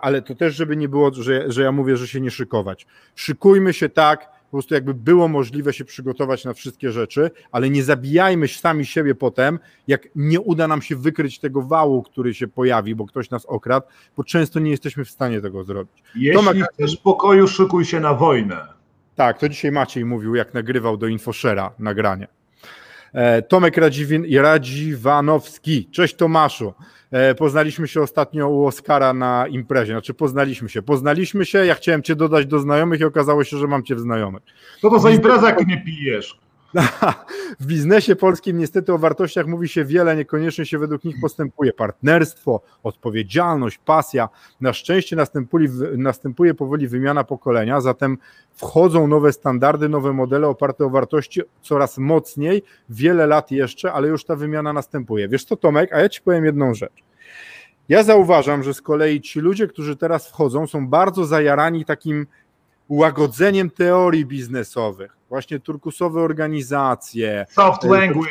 [0.00, 2.86] ale to też, żeby nie było, że, że ja mówię, że się nie szykować.
[3.14, 7.82] Szykujmy się tak, po prostu jakby było możliwe się przygotować na wszystkie rzeczy, ale nie
[7.82, 12.94] zabijajmy sami siebie potem, jak nie uda nam się wykryć tego wału, który się pojawi,
[12.94, 13.86] bo ktoś nas okradł,
[14.16, 16.02] bo często nie jesteśmy w stanie tego zrobić.
[16.14, 18.75] Jeśli Tomek, chcesz pokoju, szykuj się na wojnę.
[19.16, 22.28] Tak, to dzisiaj Maciej mówił, jak nagrywał do Infoshera nagranie.
[23.12, 25.88] E, Tomek Radziwin, Radziwanowski.
[25.92, 26.74] Cześć Tomaszu.
[27.10, 29.92] E, poznaliśmy się ostatnio u Oskara na imprezie.
[29.92, 30.82] Znaczy poznaliśmy się.
[30.82, 34.00] Poznaliśmy się, ja chciałem cię dodać do znajomych i okazało się, że mam cię w
[34.00, 34.42] znajomych.
[34.80, 36.38] Co to za impreza, jak nie pijesz?
[37.60, 41.72] w biznesie polskim niestety o wartościach mówi się wiele, niekoniecznie się według nich postępuje.
[41.72, 44.28] Partnerstwo, odpowiedzialność, pasja.
[44.60, 45.16] Na szczęście
[45.96, 48.18] następuje, powoli wymiana pokolenia, zatem
[48.54, 54.24] wchodzą nowe standardy, nowe modele oparte o wartości coraz mocniej, wiele lat jeszcze, ale już
[54.24, 55.28] ta wymiana następuje.
[55.28, 57.02] Wiesz co, Tomek, a ja ci powiem jedną rzecz.
[57.88, 62.26] Ja zauważam, że z kolei ci ludzie, którzy teraz wchodzą, są bardzo zajarani takim
[62.88, 67.46] łagodzeniem teorii biznesowych, właśnie turkusowe organizacje.
[67.50, 68.30] Soft e, language.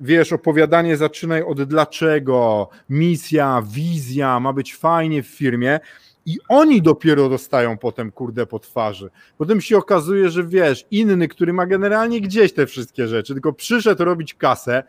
[0.00, 5.80] Wiesz, opowiadanie zaczynaj od dlaczego, misja, wizja, ma być fajnie w firmie.
[6.26, 9.10] I oni dopiero dostają potem kurde po twarzy.
[9.38, 14.04] Potem się okazuje, że wiesz, inny, który ma generalnie gdzieś te wszystkie rzeczy, tylko przyszedł
[14.04, 14.82] robić kasę,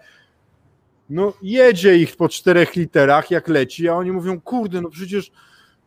[1.09, 5.31] no jedzie ich po czterech literach, jak leci, a oni mówią, kurde, no przecież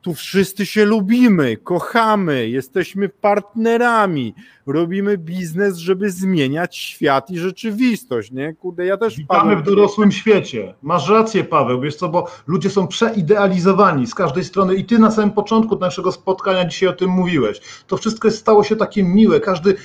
[0.02, 4.34] tu wszyscy się lubimy, kochamy, jesteśmy partnerami,
[4.66, 8.54] robimy biznes, żeby zmieniać świat i rzeczywistość, nie?
[8.54, 9.16] Kurde, ja też...
[9.16, 10.74] Witamy w dorosłym świecie.
[10.82, 15.10] Masz rację, Paweł, wiesz co, bo ludzie są przeidealizowani z każdej strony i ty na
[15.10, 17.60] samym początku naszego spotkania dzisiaj o tym mówiłeś.
[17.86, 19.70] To wszystko stało się takie miłe, każdy...
[19.70, 19.76] Y,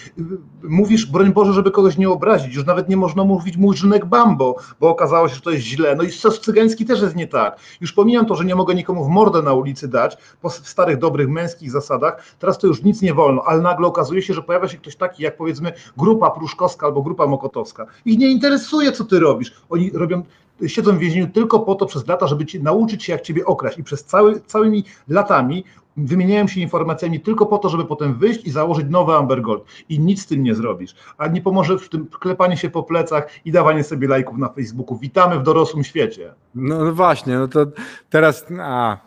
[0.63, 4.89] mówisz, broń Boże, żeby kogoś nie obrazić, już nawet nie można mówić murzynek bambo, bo
[4.89, 5.95] okazało się, że to jest źle.
[5.95, 7.59] No i sos cygański też jest nie tak.
[7.81, 10.06] Już pomijam to, że nie mogę nikomu w mordę na ulicy dać,
[10.41, 14.33] po starych, dobrych, męskich zasadach, teraz to już nic nie wolno, ale nagle okazuje się,
[14.33, 17.85] że pojawia pojawia się ktoś taki jak powiedzmy grupa pruszkowska albo grupa mokotowska.
[18.05, 19.53] Ich nie interesuje, co ty robisz.
[19.69, 20.23] Oni robią,
[20.67, 23.77] siedzą w więzieniu tylko po to przez lata, żeby ci, nauczyć się, jak ciebie okraść.
[23.77, 25.63] I przez cały, całymi latami
[25.97, 29.63] wymieniają się informacjami tylko po to, żeby potem wyjść i założyć nowy Amber Gold.
[29.89, 30.95] I nic z tym nie zrobisz.
[31.17, 34.97] A nie pomoże w tym klepanie się po plecach i dawanie sobie lajków na Facebooku.
[34.97, 36.33] Witamy w dorosłym świecie.
[36.55, 37.65] No, no właśnie, no to
[38.09, 38.97] teraz, a,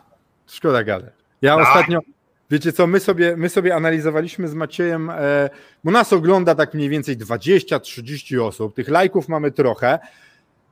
[0.53, 1.13] szkoda gadać.
[1.41, 1.67] Ja tak.
[1.67, 1.99] ostatnio,
[2.51, 5.49] Wiecie co, my sobie, my sobie analizowaliśmy z Maciejem, e,
[5.83, 9.99] bo nas ogląda tak mniej więcej 20-30 osób, tych lajków mamy trochę,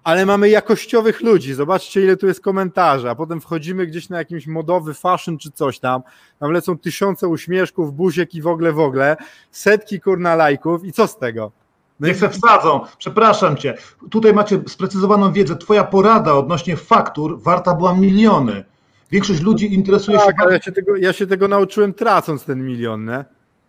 [0.03, 1.53] ale mamy jakościowych ludzi.
[1.53, 5.79] Zobaczcie, ile tu jest komentarzy, a potem wchodzimy gdzieś na jakiś modowy fashion czy coś
[5.79, 6.01] tam.
[6.39, 9.17] Tam lecą tysiące uśmieszków, buziek i w ogóle, w ogóle,
[9.51, 11.51] setki kurna lajków i co z tego?
[11.99, 12.81] No Niech se wsadzą.
[12.97, 13.77] Przepraszam cię.
[14.11, 15.55] Tutaj macie sprecyzowaną wiedzę.
[15.55, 18.63] Twoja porada odnośnie faktur warta była miliony.
[19.11, 20.33] Większość ludzi interesuje tak, się.
[20.37, 23.25] Ale ja się, tego, ja się tego nauczyłem tracąc ten milion, nie?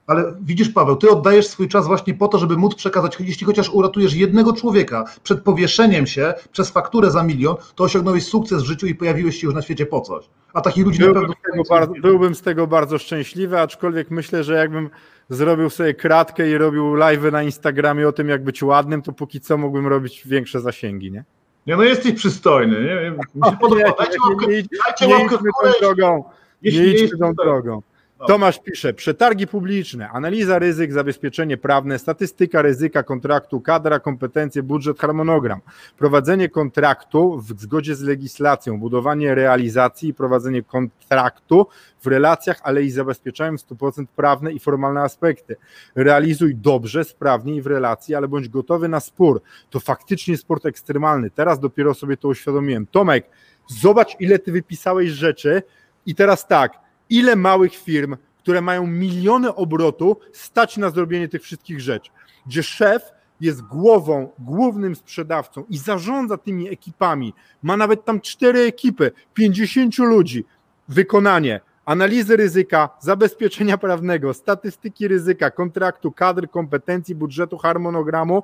[0.07, 3.71] Ale widzisz, Paweł, ty oddajesz swój czas właśnie po to, żeby móc przekazać, jeśli chociaż
[3.71, 8.87] uratujesz jednego człowieka przed powieszeniem się przez fakturę za milion, to osiągnąłeś sukces w życiu
[8.87, 10.25] i pojawiłeś się już na świecie po coś.
[10.55, 11.63] A takich ludzi byłbym na pewno.
[11.71, 14.91] Bardzo, byłbym z tego bardzo szczęśliwy, aczkolwiek myślę, że jakbym
[15.29, 19.41] zrobił sobie kratkę i robił live na Instagramie o tym, jak być ładnym, to póki
[19.41, 21.25] co mógłbym robić większe zasięgi, nie?
[21.71, 22.81] Nie, no jesteś przystojny.
[22.81, 23.11] Nie?
[23.35, 23.83] Mi się podoba.
[23.99, 24.47] Dajcie łapkę,
[24.87, 25.73] dajcie łapkę w górę.
[25.81, 26.25] Drogą.
[26.63, 27.83] Nie idźmy tą drogą.
[28.27, 35.61] Tomasz pisze, przetargi publiczne, analiza ryzyk, zabezpieczenie prawne, statystyka ryzyka kontraktu, kadra, kompetencje, budżet, harmonogram,
[35.99, 41.67] prowadzenie kontraktu w zgodzie z legislacją, budowanie realizacji i prowadzenie kontraktu
[42.03, 45.57] w relacjach, ale i zabezpieczają 100% prawne i formalne aspekty.
[45.95, 49.43] Realizuj dobrze, sprawnie i w relacji, ale bądź gotowy na spór.
[49.71, 51.31] To faktycznie sport ekstremalny.
[51.31, 52.87] Teraz dopiero sobie to uświadomiłem.
[52.87, 53.27] Tomek,
[53.69, 55.63] zobacz ile ty wypisałeś rzeczy
[56.07, 61.81] i teraz tak, ile małych firm, które mają miliony obrotu, stać na zrobienie tych wszystkich
[61.81, 62.11] rzeczy,
[62.47, 63.03] gdzie szef
[63.41, 70.45] jest głową, głównym sprzedawcą i zarządza tymi ekipami, ma nawet tam cztery ekipy, 50 ludzi,
[70.89, 78.43] wykonanie, analizy ryzyka, zabezpieczenia prawnego, statystyki ryzyka, kontraktu, kadr, kompetencji, budżetu, harmonogramu.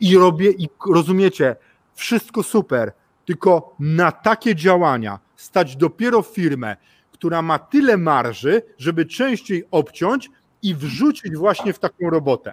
[0.00, 1.56] I robię, i rozumiecie,
[1.94, 2.92] wszystko super,
[3.26, 6.76] tylko na takie działania stać dopiero firmę,
[7.18, 10.30] która ma tyle marży, żeby częściej obciąć
[10.62, 12.52] i wrzucić właśnie w taką robotę.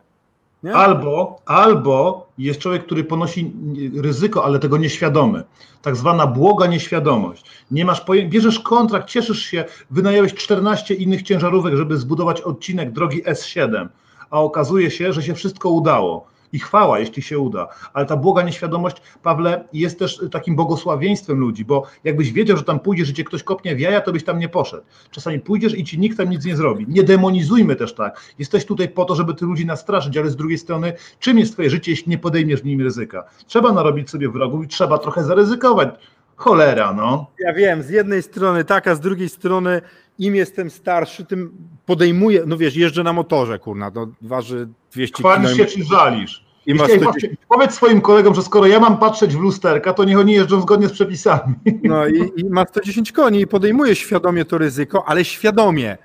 [0.64, 0.74] Nie?
[0.74, 3.54] Albo, albo jest człowiek, który ponosi
[3.96, 5.44] ryzyko, ale tego nieświadomy.
[5.82, 7.46] Tak zwana błoga nieświadomość.
[7.72, 13.88] Nie masz bierzesz kontrakt, cieszysz się, wynająłeś 14 innych ciężarówek, żeby zbudować odcinek drogi S7,
[14.30, 17.68] a okazuje się, że się wszystko udało i chwała, jeśli się uda.
[17.94, 22.80] Ale ta błoga nieświadomość, Pawle, jest też takim błogosławieństwem ludzi, bo jakbyś wiedział, że tam
[22.80, 24.84] pójdziesz, że cię ktoś kopnie w jaja, to byś tam nie poszedł.
[25.12, 26.86] Czasami pójdziesz i ci nikt tam nic nie zrobi.
[26.88, 28.22] Nie demonizujmy też tak.
[28.40, 31.70] Jesteś tutaj po to, żeby ty ludzi nastraszyć, ale z drugiej strony, czym jest twoje
[31.70, 33.24] życie, jeśli nie podejmiesz w nim ryzyka?
[33.48, 35.90] Trzeba narobić sobie wrogów i trzeba trochę zaryzykować.
[36.36, 37.32] Cholera, no.
[37.40, 39.82] Ja wiem, z jednej strony tak, a z drugiej strony
[40.20, 41.52] im jestem starszy, tym
[41.86, 45.30] podejmuję, no wiesz, jeżdżę na motorze, kurna, to waży 200 kg.
[45.30, 46.45] Chwalisz się czy żalisz?
[46.66, 47.38] I ma 110...
[47.50, 50.88] Powiedz swoim kolegom, że skoro ja mam patrzeć w lusterka, to niech oni jeżdżą zgodnie
[50.88, 51.56] z przepisami.
[51.84, 55.98] No i, i ma 110 koni i podejmuje świadomie to ryzyko, ale świadomie.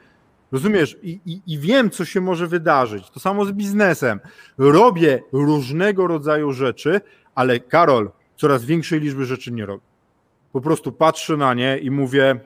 [0.52, 0.96] Rozumiesz?
[1.02, 3.10] I, i, I, wiem, co się może wydarzyć.
[3.10, 4.20] To samo z biznesem.
[4.58, 7.00] Robię różnego rodzaju rzeczy,
[7.34, 9.84] ale Karol, coraz większej liczby rzeczy nie robię.
[10.52, 12.40] Po prostu patrzę na nie i mówię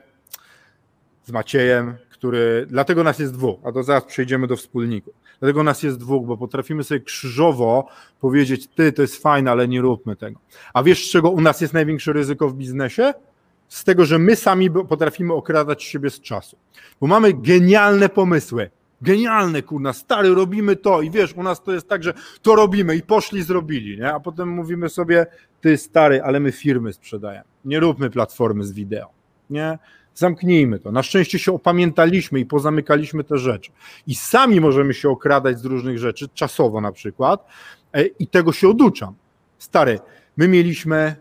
[1.23, 2.65] z Maciejem, który.
[2.69, 5.13] Dlatego nas jest dwóch, a to zaraz przejdziemy do wspólników.
[5.39, 7.87] Dlatego nas jest dwóch, bo potrafimy sobie krzyżowo
[8.19, 10.39] powiedzieć: Ty, to jest fajne, ale nie róbmy tego.
[10.73, 13.13] A wiesz, z czego u nas jest największe ryzyko w biznesie?
[13.67, 16.57] Z tego, że my sami potrafimy okradać siebie z czasu.
[17.01, 18.69] Bo mamy genialne pomysły.
[19.01, 22.95] Genialne, kurna, stary, robimy to i wiesz, u nas to jest tak, że to robimy
[22.95, 24.13] i poszli, zrobili, nie?
[24.13, 25.25] A potem mówimy sobie,
[25.61, 27.45] ty stary, ale my firmy sprzedajemy.
[27.65, 29.09] Nie róbmy platformy z wideo,
[29.49, 29.77] nie?
[30.15, 30.91] Zamknijmy to.
[30.91, 33.71] Na szczęście się opamiętaliśmy i pozamykaliśmy te rzeczy.
[34.07, 37.47] I sami możemy się okradać z różnych rzeczy, czasowo na przykład,
[37.93, 39.13] e, i tego się oduczam.
[39.57, 39.99] Stary,
[40.37, 41.15] my mieliśmy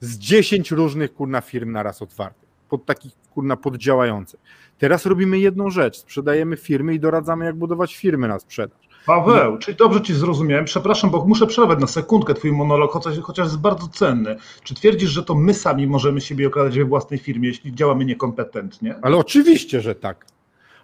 [0.00, 4.40] z 10 różnych kurna firm naraz otwartych, pod takich kurna poddziałających.
[4.78, 8.87] Teraz robimy jedną rzecz, sprzedajemy firmy i doradzamy, jak budować firmy na sprzedaż.
[9.06, 13.46] Paweł, czyli dobrze Ci zrozumiałem, przepraszam, bo muszę przerwać na sekundkę Twój monolog, chociaż, chociaż
[13.46, 14.36] jest bardzo cenny.
[14.64, 18.94] Czy twierdzisz, że to my sami możemy siebie okradać we własnej firmie, jeśli działamy niekompetentnie?
[19.02, 20.26] Ale oczywiście, że tak.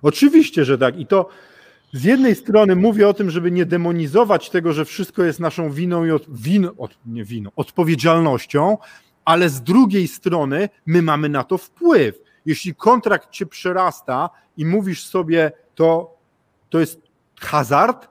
[0.03, 0.99] Oczywiście, że tak.
[0.99, 1.29] I to
[1.93, 6.05] z jednej strony mówię o tym, żeby nie demonizować tego, że wszystko jest naszą winą
[6.05, 8.79] i od, win, od, nie winą, odpowiedzialnością,
[9.25, 12.19] ale z drugiej strony my mamy na to wpływ.
[12.47, 16.17] Jeśli kontrakt cię przerasta i mówisz sobie, to,
[16.71, 17.04] to jest
[17.47, 18.09] hazard,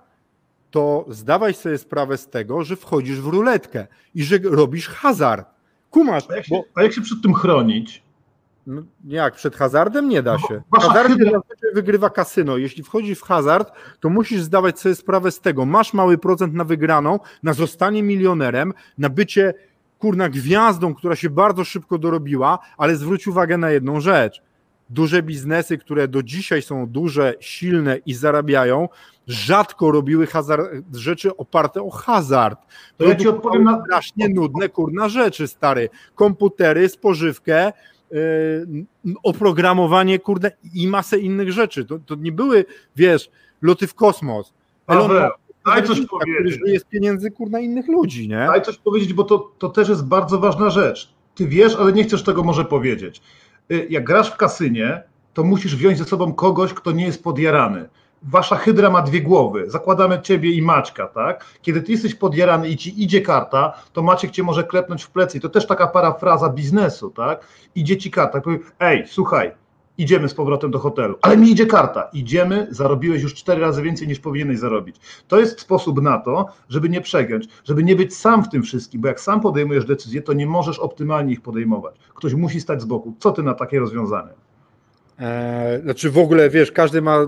[0.71, 5.47] to zdawaj sobie sprawę z tego, że wchodzisz w ruletkę i że robisz hazard.
[5.89, 6.23] Kumasz.
[6.29, 6.63] A jak się, bo...
[6.75, 8.03] a jak się przed tym chronić?
[8.67, 9.35] No, jak?
[9.35, 10.61] Przed hazardem nie da się.
[10.81, 11.39] Hazardem hydra...
[11.73, 12.57] wygrywa kasyno.
[12.57, 15.65] Jeśli wchodzisz w hazard, to musisz zdawać sobie sprawę z tego.
[15.65, 19.53] Masz mały procent na wygraną, na zostanie milionerem, na bycie
[19.99, 24.41] kurna gwiazdą, która się bardzo szybko dorobiła, ale zwróć uwagę na jedną rzecz.
[24.93, 28.89] Duże biznesy, które do dzisiaj są duże, silne i zarabiają,
[29.27, 32.59] rzadko robiły hazard, rzeczy oparte o hazard.
[32.97, 33.83] To ja ci odpowiem na...
[33.83, 35.89] Strasznie nudne, kurna rzeczy, stary.
[36.15, 37.73] Komputery, spożywkę,
[38.11, 38.85] yy,
[39.23, 41.85] oprogramowanie, kurde, i masę innych rzeczy.
[41.85, 42.65] To, to nie były,
[42.95, 43.29] wiesz,
[43.61, 44.53] loty w kosmos.
[44.87, 45.11] Elon
[45.65, 46.55] Daj coś powiedzieć.
[46.55, 48.35] Który jest pieniędzy, kurna, innych ludzi, nie?
[48.35, 51.13] Daj coś powiedzieć, bo to, to też jest bardzo ważna rzecz.
[51.35, 53.21] Ty wiesz, ale nie chcesz tego może powiedzieć.
[53.71, 55.03] Y, jak grasz w kasynie,
[55.33, 57.89] to musisz wziąć ze sobą kogoś, kto nie jest podjarany
[58.23, 61.45] wasza hydra ma dwie głowy, zakładamy ciebie i Maćka, tak?
[61.61, 65.37] Kiedy ty jesteś podjarany i ci idzie karta, to Maciek cię może klepnąć w plecy.
[65.37, 67.47] I to też taka parafraza biznesu, tak?
[67.75, 69.51] Idzie ci karta, powie, ej, słuchaj,
[69.97, 74.07] idziemy z powrotem do hotelu, ale mi idzie karta, idziemy, zarobiłeś już cztery razy więcej
[74.07, 74.95] niż powinieneś zarobić.
[75.27, 79.01] To jest sposób na to, żeby nie przegiąć, żeby nie być sam w tym wszystkim,
[79.01, 81.95] bo jak sam podejmujesz decyzje, to nie możesz optymalnie ich podejmować.
[82.15, 83.13] Ktoś musi stać z boku.
[83.19, 84.42] Co ty na takie rozwiązanie?
[85.19, 87.19] E, znaczy w ogóle, wiesz, każdy ma,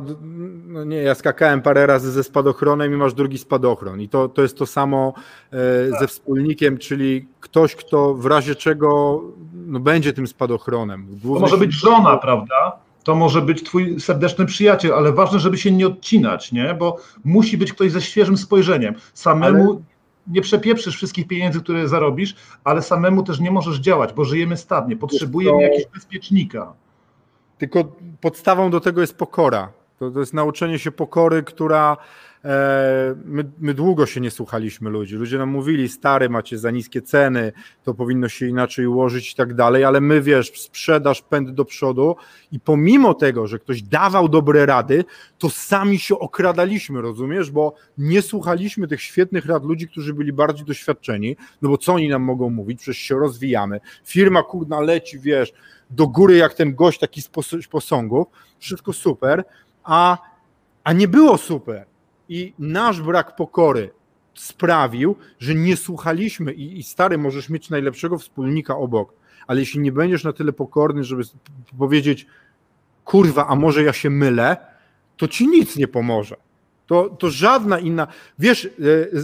[0.67, 4.41] no nie, ja skakałem parę razy ze spadochronem i masz drugi spadochron i to, to
[4.41, 5.13] jest to samo
[5.51, 9.21] e, ze wspólnikiem, czyli ktoś, kto w razie czego
[9.53, 11.07] no, będzie tym spadochronem.
[11.23, 12.77] To może być żona, prawda?
[13.03, 16.73] To może być twój serdeczny przyjaciel, ale ważne, żeby się nie odcinać, nie?
[16.73, 18.95] Bo musi być ktoś ze świeżym spojrzeniem.
[19.13, 19.81] Samemu ale...
[20.27, 24.97] nie przepieprzysz wszystkich pieniędzy, które zarobisz, ale samemu też nie możesz działać, bo żyjemy stadnie.
[24.97, 25.61] Potrzebujemy to...
[25.61, 26.73] jakiegoś bezpiecznika.
[27.57, 29.71] Tylko podstawą do tego jest pokora.
[29.99, 31.97] To, to jest nauczenie się pokory, która
[32.45, 35.15] e, my, my, długo się nie słuchaliśmy ludzi.
[35.15, 37.51] Ludzie nam mówili, stary, macie za niskie ceny,
[37.83, 42.15] to powinno się inaczej ułożyć i tak dalej, ale my wiesz, sprzedaż, pęd do przodu
[42.51, 45.05] i pomimo tego, że ktoś dawał dobre rady,
[45.37, 47.51] to sami się okradaliśmy, rozumiesz?
[47.51, 52.09] Bo nie słuchaliśmy tych świetnych rad ludzi, którzy byli bardziej doświadczeni, no bo co oni
[52.09, 52.81] nam mogą mówić?
[52.81, 53.79] Przecież się rozwijamy.
[54.05, 55.53] Firma kurna leci, wiesz,
[55.89, 57.29] do góry jak ten gość taki z
[57.69, 58.27] posągów,
[58.59, 59.43] wszystko super,
[59.83, 60.17] a,
[60.83, 61.85] a nie było super.
[62.29, 63.89] I nasz brak pokory
[64.33, 69.13] sprawił, że nie słuchaliśmy i, i stary, możesz mieć najlepszego wspólnika obok,
[69.47, 71.23] ale jeśli nie będziesz na tyle pokorny, żeby
[71.77, 72.27] powiedzieć
[73.05, 74.57] kurwa, a może ja się mylę,
[75.17, 76.35] to ci nic nie pomoże.
[76.87, 78.07] To, to żadna inna.
[78.39, 78.69] Wiesz, e,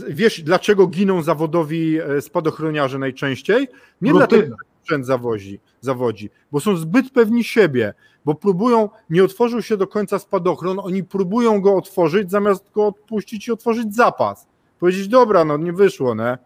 [0.10, 3.68] wiesz, dlaczego giną zawodowi e, spadochroniarze najczęściej?
[4.02, 7.94] Nie dlatego, że sprzęt zawozi, zawodzi, bo są zbyt pewni siebie,
[8.26, 13.48] bo próbują, nie otworzył się do końca spadochron, oni próbują go otworzyć, zamiast go odpuścić
[13.48, 14.48] i otworzyć zapas.
[14.80, 16.38] Powiedzieć, dobra, no nie wyszło, ne?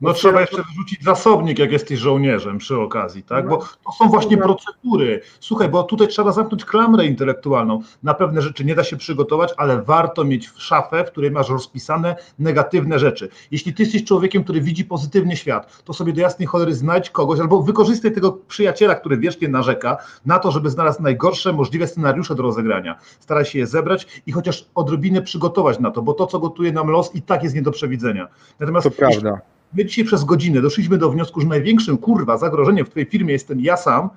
[0.00, 3.48] No trzeba jeszcze wyrzucić zasobnik, jak jesteś żołnierzem przy okazji, tak?
[3.48, 5.20] Bo to są właśnie procedury.
[5.40, 7.82] Słuchaj, bo tutaj trzeba zamknąć klamrę intelektualną.
[8.02, 11.48] Na pewne rzeczy nie da się przygotować, ale warto mieć w szafę, w której masz
[11.48, 13.28] rozpisane negatywne rzeczy.
[13.50, 17.40] Jeśli ty jesteś człowiekiem, który widzi pozytywny świat, to sobie do jasnej cholery znajdź kogoś
[17.40, 19.96] albo wykorzystaj tego przyjaciela, który wiecznie narzeka,
[20.26, 22.98] na to, żeby znalazł najgorsze możliwe scenariusze do rozegrania.
[23.20, 26.88] Staraj się je zebrać i chociaż odrobinę przygotować na to, bo to, co gotuje nam
[26.88, 28.28] los, i tak jest nie do przewidzenia.
[28.60, 29.40] Natomiast to prawda
[29.74, 33.60] My dzisiaj przez godzinę doszliśmy do wniosku, że największym kurwa zagrożeniem w twojej firmie jestem
[33.60, 34.10] ja sam.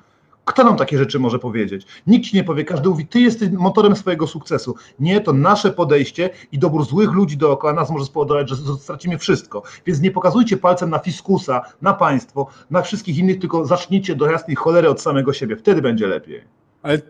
[0.45, 1.85] Kto nam takie rzeczy może powiedzieć?
[2.07, 4.75] Nikt ci nie powie, każdy mówi, ty jesteś motorem swojego sukcesu.
[4.99, 9.63] Nie, to nasze podejście i dobór złych ludzi dookoła nas może spowodować, że stracimy wszystko.
[9.85, 14.55] Więc nie pokazujcie palcem na fiskusa, na państwo, na wszystkich innych, tylko zacznijcie do jasnej
[14.55, 15.55] cholery od samego siebie.
[15.55, 16.41] Wtedy będzie lepiej.
[16.81, 17.01] Ale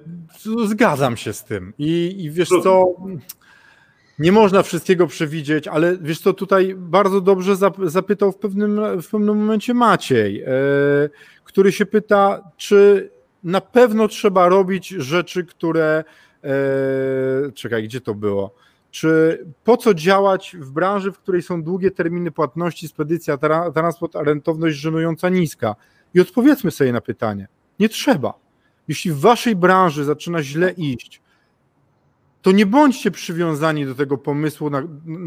[0.66, 1.74] zgadzam się z tym.
[1.78, 2.86] I, i wiesz co
[4.20, 9.38] nie można wszystkiego przewidzieć, ale wiesz co, tutaj bardzo dobrze zapytał w pewnym, w pewnym
[9.38, 10.49] momencie Maciej, e,
[11.43, 13.09] który się pyta, czy
[13.43, 16.03] na pewno trzeba robić rzeczy, które.
[16.43, 18.55] E, czekaj, gdzie to było?
[18.91, 23.38] Czy po co działać w branży, w której są długie terminy płatności, spedycja,
[23.74, 25.76] transport, a rentowność żenująca niska?
[26.14, 27.47] I odpowiedzmy sobie na pytanie.
[27.80, 28.34] Nie trzeba.
[28.88, 31.22] Jeśli w waszej branży zaczyna źle iść,
[32.44, 34.84] to nie bądźcie przywiązani do tego pomysłu na,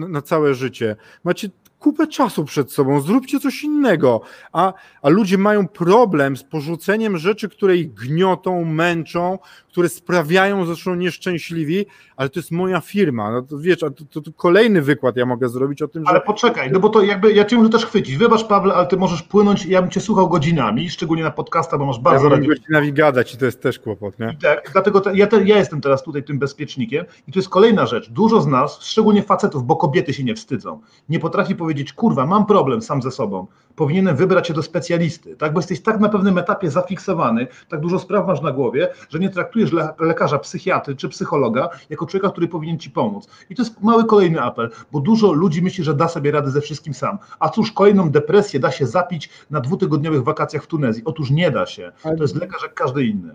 [0.08, 0.96] na, całe życie.
[1.24, 1.48] Macie
[1.78, 4.20] kupę czasu przed sobą, zróbcie coś innego.
[4.52, 4.72] A,
[5.02, 9.38] a ludzie mają problem z porzuceniem rzeczy, które ich gniotą, męczą,
[9.76, 13.30] które sprawiają, że są nieszczęśliwi, ale to jest moja firma.
[13.30, 16.10] No to wiesz, to, to, to, kolejny wykład ja mogę zrobić o tym, że...
[16.10, 18.16] Ale poczekaj, no bo to jakby, ja cię muszę też chwycić.
[18.16, 21.86] Wybacz Pawle, ale ty możesz płynąć, ja bym cię słuchał godzinami, szczególnie na podcasta, bo
[21.86, 22.30] masz bardzo...
[22.30, 24.32] Ja godzinami gadać i to jest też kłopot, nie?
[24.32, 27.48] I tak, dlatego te, ja, te, ja jestem teraz tutaj tym bezpiecznikiem i to jest
[27.48, 28.10] kolejna rzecz.
[28.10, 31.65] Dużo z nas, szczególnie facetów, bo kobiety się nie wstydzą, nie potrafi powiedzieć,
[31.96, 33.46] kurwa, mam problem sam ze sobą,
[33.76, 35.52] powinienem wybrać się do specjalisty, tak?
[35.52, 39.30] Bo jesteś tak na pewnym etapie zafiksowany, tak dużo spraw masz na głowie, że nie
[39.30, 43.28] traktujesz le lekarza, psychiatry czy psychologa jako człowieka, który powinien ci pomóc.
[43.50, 46.60] I to jest mały kolejny apel, bo dużo ludzi myśli, że da sobie radę ze
[46.60, 47.18] wszystkim sam.
[47.38, 51.02] A cóż, kolejną depresję da się zapić na dwutygodniowych wakacjach w Tunezji.
[51.04, 51.92] Otóż nie da się.
[52.02, 53.34] To jest lekarz jak każdy inny.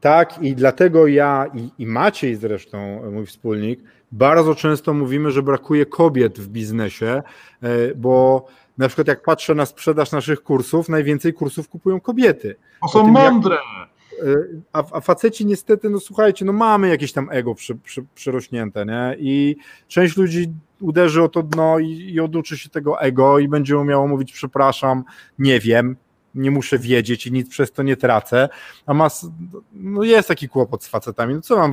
[0.00, 3.80] Tak, i dlatego ja i, i Maciej zresztą, mój wspólnik,
[4.12, 7.22] bardzo często mówimy, że brakuje kobiet w biznesie,
[7.62, 8.46] e, bo
[8.78, 12.56] na przykład jak patrzę na sprzedaż naszych kursów, najwięcej kursów kupują kobiety.
[12.82, 13.54] To są tym, mądre.
[13.54, 13.92] Jak,
[14.72, 19.16] a, a faceci niestety, no słuchajcie, no mamy jakieś tam ego przy, przy, przyrośnięte, nie?
[19.18, 19.56] I
[19.88, 24.08] część ludzi uderzy o to dno i, i oduczy się tego ego i będzie umiało
[24.08, 25.04] mówić przepraszam,
[25.38, 25.96] nie wiem,
[26.34, 28.48] nie muszę wiedzieć i nic przez to nie tracę,
[28.86, 29.26] a mas,
[29.72, 31.72] no jest taki kłopot z facetami, no co mam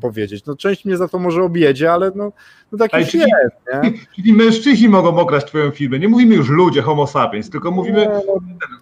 [0.00, 2.32] powiedzieć, no część mnie za to może objedzie, ale no,
[2.72, 3.92] no tak już czyli, jest, nie?
[4.14, 8.08] Czyli mężczyźni mogą okraść twoją firmę, nie mówimy już ludzie, homo sapiens, tylko mówimy...
[8.26, 8.34] No,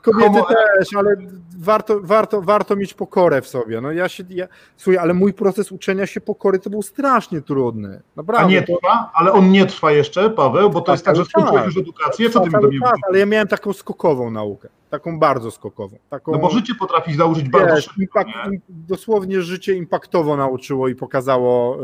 [0.02, 0.46] kobiety homo...
[0.78, 1.16] też, ale
[1.58, 5.72] warto, warto, warto mieć pokorę w sobie, no ja się, ja, słuchaj, ale mój proces
[5.72, 8.46] uczenia się pokory to był strasznie trudny, naprawdę.
[8.46, 9.10] A nie trwa?
[9.14, 12.40] Ale on nie trwa jeszcze, Paweł, bo to jest tak, że skończyłeś już edukację, co
[12.40, 14.68] ty mi do mnie Ale ja miałem taką skokową naukę.
[14.90, 15.98] Taką bardzo skokową.
[16.10, 18.02] Taką, no bo życie potrafi założyć bardzo wiesz, szybko.
[18.02, 21.78] impact, im, dosłownie życie impaktowo nauczyło i pokazało,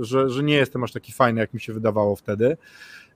[0.00, 2.56] y, że, że nie jestem aż taki fajny, jak mi się wydawało wtedy.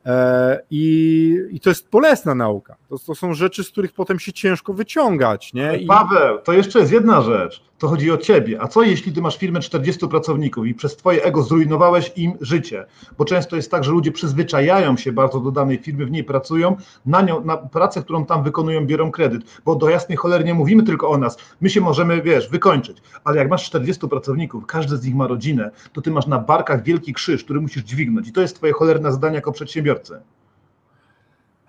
[0.06, 2.76] E, I, I to jest bolesna nauka.
[2.88, 5.52] To, to są rzeczy, z których potem się ciężko wyciągać.
[5.52, 5.76] Nie?
[5.76, 5.86] I...
[5.86, 7.69] Paweł, to jeszcze jest jedna rzecz.
[7.80, 8.62] To chodzi o ciebie.
[8.62, 12.86] A co jeśli ty masz firmę 40 pracowników i przez twoje ego zrujnowałeś im życie?
[13.18, 16.76] Bo często jest tak, że ludzie przyzwyczajają się bardzo do danej firmy, w niej pracują,
[17.06, 19.60] na nią, na pracę, którą tam wykonują, biorą kredyt.
[19.64, 21.38] Bo do jasnej cholery nie mówimy tylko o nas.
[21.60, 22.98] My się możemy, wiesz, wykończyć.
[23.24, 26.82] Ale jak masz 40 pracowników, każdy z nich ma rodzinę, to ty masz na barkach
[26.82, 28.28] wielki krzyż, który musisz dźwignąć.
[28.28, 30.20] I to jest twoje cholerne zadanie jako przedsiębiorcy.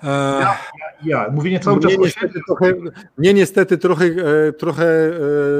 [0.03, 0.57] Ja,
[1.03, 2.73] ja, mówienie cały mnie czas niestety trochę,
[3.17, 4.85] mnie niestety trochę, e, trochę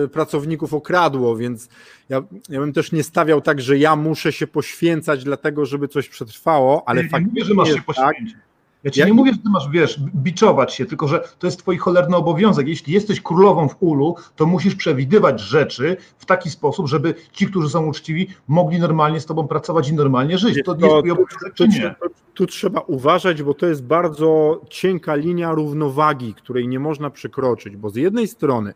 [0.04, 1.70] e, pracowników okradło, więc
[2.10, 6.10] ja, ja bym też nie stawiał tak, że ja muszę się poświęcać dlatego, żeby coś
[6.10, 8.38] przetrwało, ale nie, fakt nie mówię, że masz się tak, poświęcić.
[8.84, 11.78] Ja ci nie mówię, że ty masz, wiesz, biczować się, tylko że to jest twój
[11.78, 12.68] cholerny obowiązek.
[12.68, 17.70] Jeśli jesteś królową w ulu, to musisz przewidywać rzeczy w taki sposób, żeby ci, którzy
[17.70, 20.60] są uczciwi, mogli normalnie z tobą pracować i normalnie żyć.
[20.66, 21.96] To nie jest twój obowiązek, czy tu, nie?
[22.02, 27.78] tu, tu trzeba uważać, bo to jest bardzo cienka linia równowagi, której nie można przekroczyć,
[27.78, 28.74] bo z jednej strony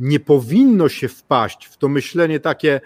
[0.00, 2.80] nie powinno się wpaść w to myślenie takie,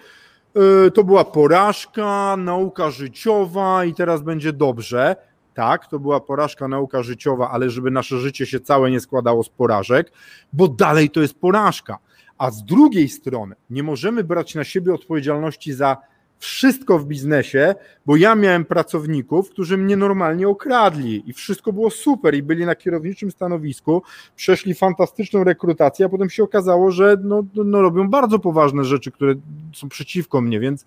[0.87, 5.17] y, to była porażka, nauka życiowa i teraz będzie dobrze.
[5.55, 9.49] Tak, to była porażka, nauka życiowa, ale żeby nasze życie się całe nie składało z
[9.49, 10.13] porażek,
[10.53, 11.99] bo dalej to jest porażka.
[12.39, 15.97] A z drugiej strony nie możemy brać na siebie odpowiedzialności za
[16.43, 17.75] wszystko w biznesie,
[18.07, 22.75] bo ja miałem pracowników, którzy mnie normalnie okradli i wszystko było super i byli na
[22.75, 24.03] kierowniczym stanowisku,
[24.37, 29.35] przeszli fantastyczną rekrutację, a potem się okazało, że no, no robią bardzo poważne rzeczy, które
[29.75, 30.85] są przeciwko mnie, więc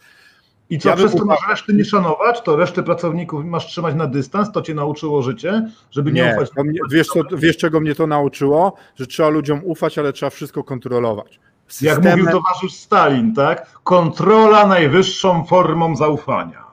[0.70, 4.08] I co, Ja przez to masz reszty nie szanować, to resztę pracowników masz trzymać na
[4.08, 6.50] dystans, to cię nauczyło życie, żeby nie, nie, ufać.
[6.66, 8.74] mnie, wiesz, co, wiesz czego mnie to nauczyło?
[8.96, 11.40] Że trzeba ludziom ufać, ale trzeba wszystko kontrolować.
[11.82, 13.72] Jak Systemem- mówił towarzysz Stalin, tak?
[13.84, 16.66] Kontrola najwyższą formą zaufania.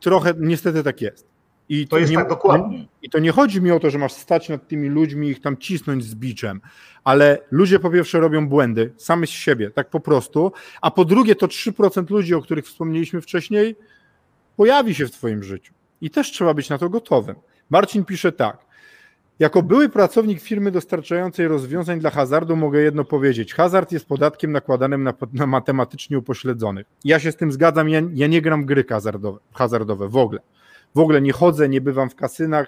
[0.00, 1.35] Trochę niestety tak jest.
[1.68, 2.86] I To jest nie, tak dokładnie.
[3.02, 5.40] I to nie chodzi mi o to, że masz stać nad tymi ludźmi i ich
[5.40, 6.60] tam cisnąć z biczem,
[7.04, 11.34] ale ludzie po pierwsze robią błędy, same z siebie, tak po prostu, a po drugie
[11.34, 13.76] to 3% ludzi, o których wspomnieliśmy wcześniej,
[14.56, 15.74] pojawi się w twoim życiu.
[16.00, 17.36] I też trzeba być na to gotowym.
[17.70, 18.66] Marcin pisze tak.
[19.38, 23.54] Jako były pracownik firmy dostarczającej rozwiązań dla hazardu mogę jedno powiedzieć.
[23.54, 26.86] Hazard jest podatkiem nakładanym na, na matematycznie upośledzonych.
[27.04, 30.40] Ja się z tym zgadzam, ja, ja nie gram gry hazardowe, hazardowe w ogóle.
[30.94, 32.66] W ogóle nie chodzę, nie bywam w kasynach.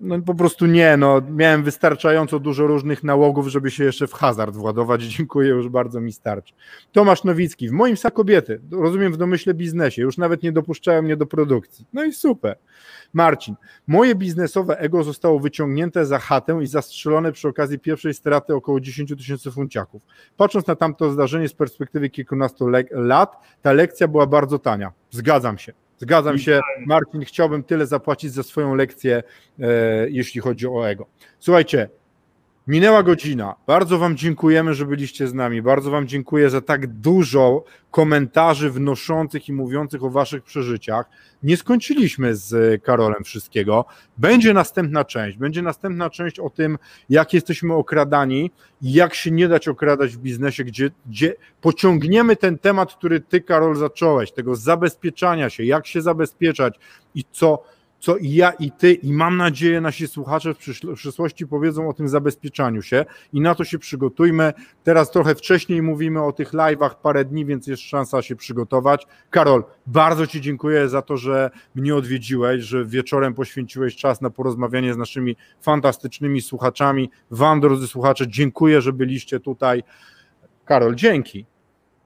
[0.00, 4.56] No po prostu nie, no miałem wystarczająco dużo różnych nałogów, żeby się jeszcze w hazard
[4.56, 5.02] władować.
[5.16, 6.54] Dziękuję, już bardzo mi starczy.
[6.92, 11.16] Tomasz Nowicki, w moim sa kobiety, rozumiem w domyśle biznesie, już nawet nie dopuszczają mnie
[11.16, 11.86] do produkcji.
[11.92, 12.58] No i super.
[13.12, 13.54] Marcin,
[13.86, 19.14] moje biznesowe ego zostało wyciągnięte za chatę i zastrzelone przy okazji pierwszej straty około 10
[19.16, 20.02] tysięcy funciaków.
[20.36, 24.92] Patrząc na tamto zdarzenie z perspektywy kilkunastu lat, ta lekcja była bardzo tania.
[25.10, 25.85] Zgadzam się.
[25.98, 29.22] Zgadzam się, Marcin, chciałbym tyle zapłacić za swoją lekcję,
[29.60, 31.06] e, jeśli chodzi o ego.
[31.38, 31.88] Słuchajcie,
[32.66, 33.54] minęła godzina.
[33.66, 35.62] Bardzo Wam dziękujemy, że byliście z nami.
[35.62, 41.10] Bardzo Wam dziękuję za tak dużo komentarzy wnoszących i mówiących o Waszych przeżyciach.
[41.42, 43.84] Nie skończyliśmy z Karolem wszystkiego.
[44.18, 45.38] Będzie następna część.
[45.38, 48.50] Będzie następna część o tym, jak jesteśmy okradani
[48.82, 53.40] i jak się nie dać okradać w biznesie, gdzie, gdzie pociągniemy ten temat, który Ty,
[53.40, 56.78] Karol, zacząłeś, tego zabezpieczania się, jak się zabezpieczać
[57.14, 57.62] i co
[58.00, 61.88] co i ja, i ty, i mam nadzieję, nasi słuchacze w przyszł- w przyszłości powiedzą
[61.88, 64.52] o tym zabezpieczaniu się i na to się przygotujmy.
[64.84, 69.06] Teraz trochę wcześniej mówimy o tych live'ach, parę dni, więc jest szansa się przygotować.
[69.30, 74.94] Karol, bardzo Ci dziękuję za to, że mnie odwiedziłeś, że wieczorem poświęciłeś czas na porozmawianie
[74.94, 77.10] z naszymi fantastycznymi słuchaczami.
[77.30, 79.82] Wam, drodzy słuchacze, dziękuję, że byliście tutaj.
[80.64, 81.46] Karol, dzięki.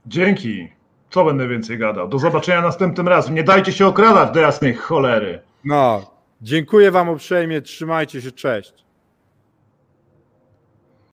[0.07, 0.69] Dzięki.
[1.11, 2.09] Co będę więcej gadał?
[2.09, 3.35] Do zobaczenia następnym razem.
[3.35, 5.50] Nie dajcie się okradać do jasnej cholery.
[5.65, 6.11] No,
[6.43, 8.73] dziękuję Wam uprzejmie, trzymajcie się, cześć.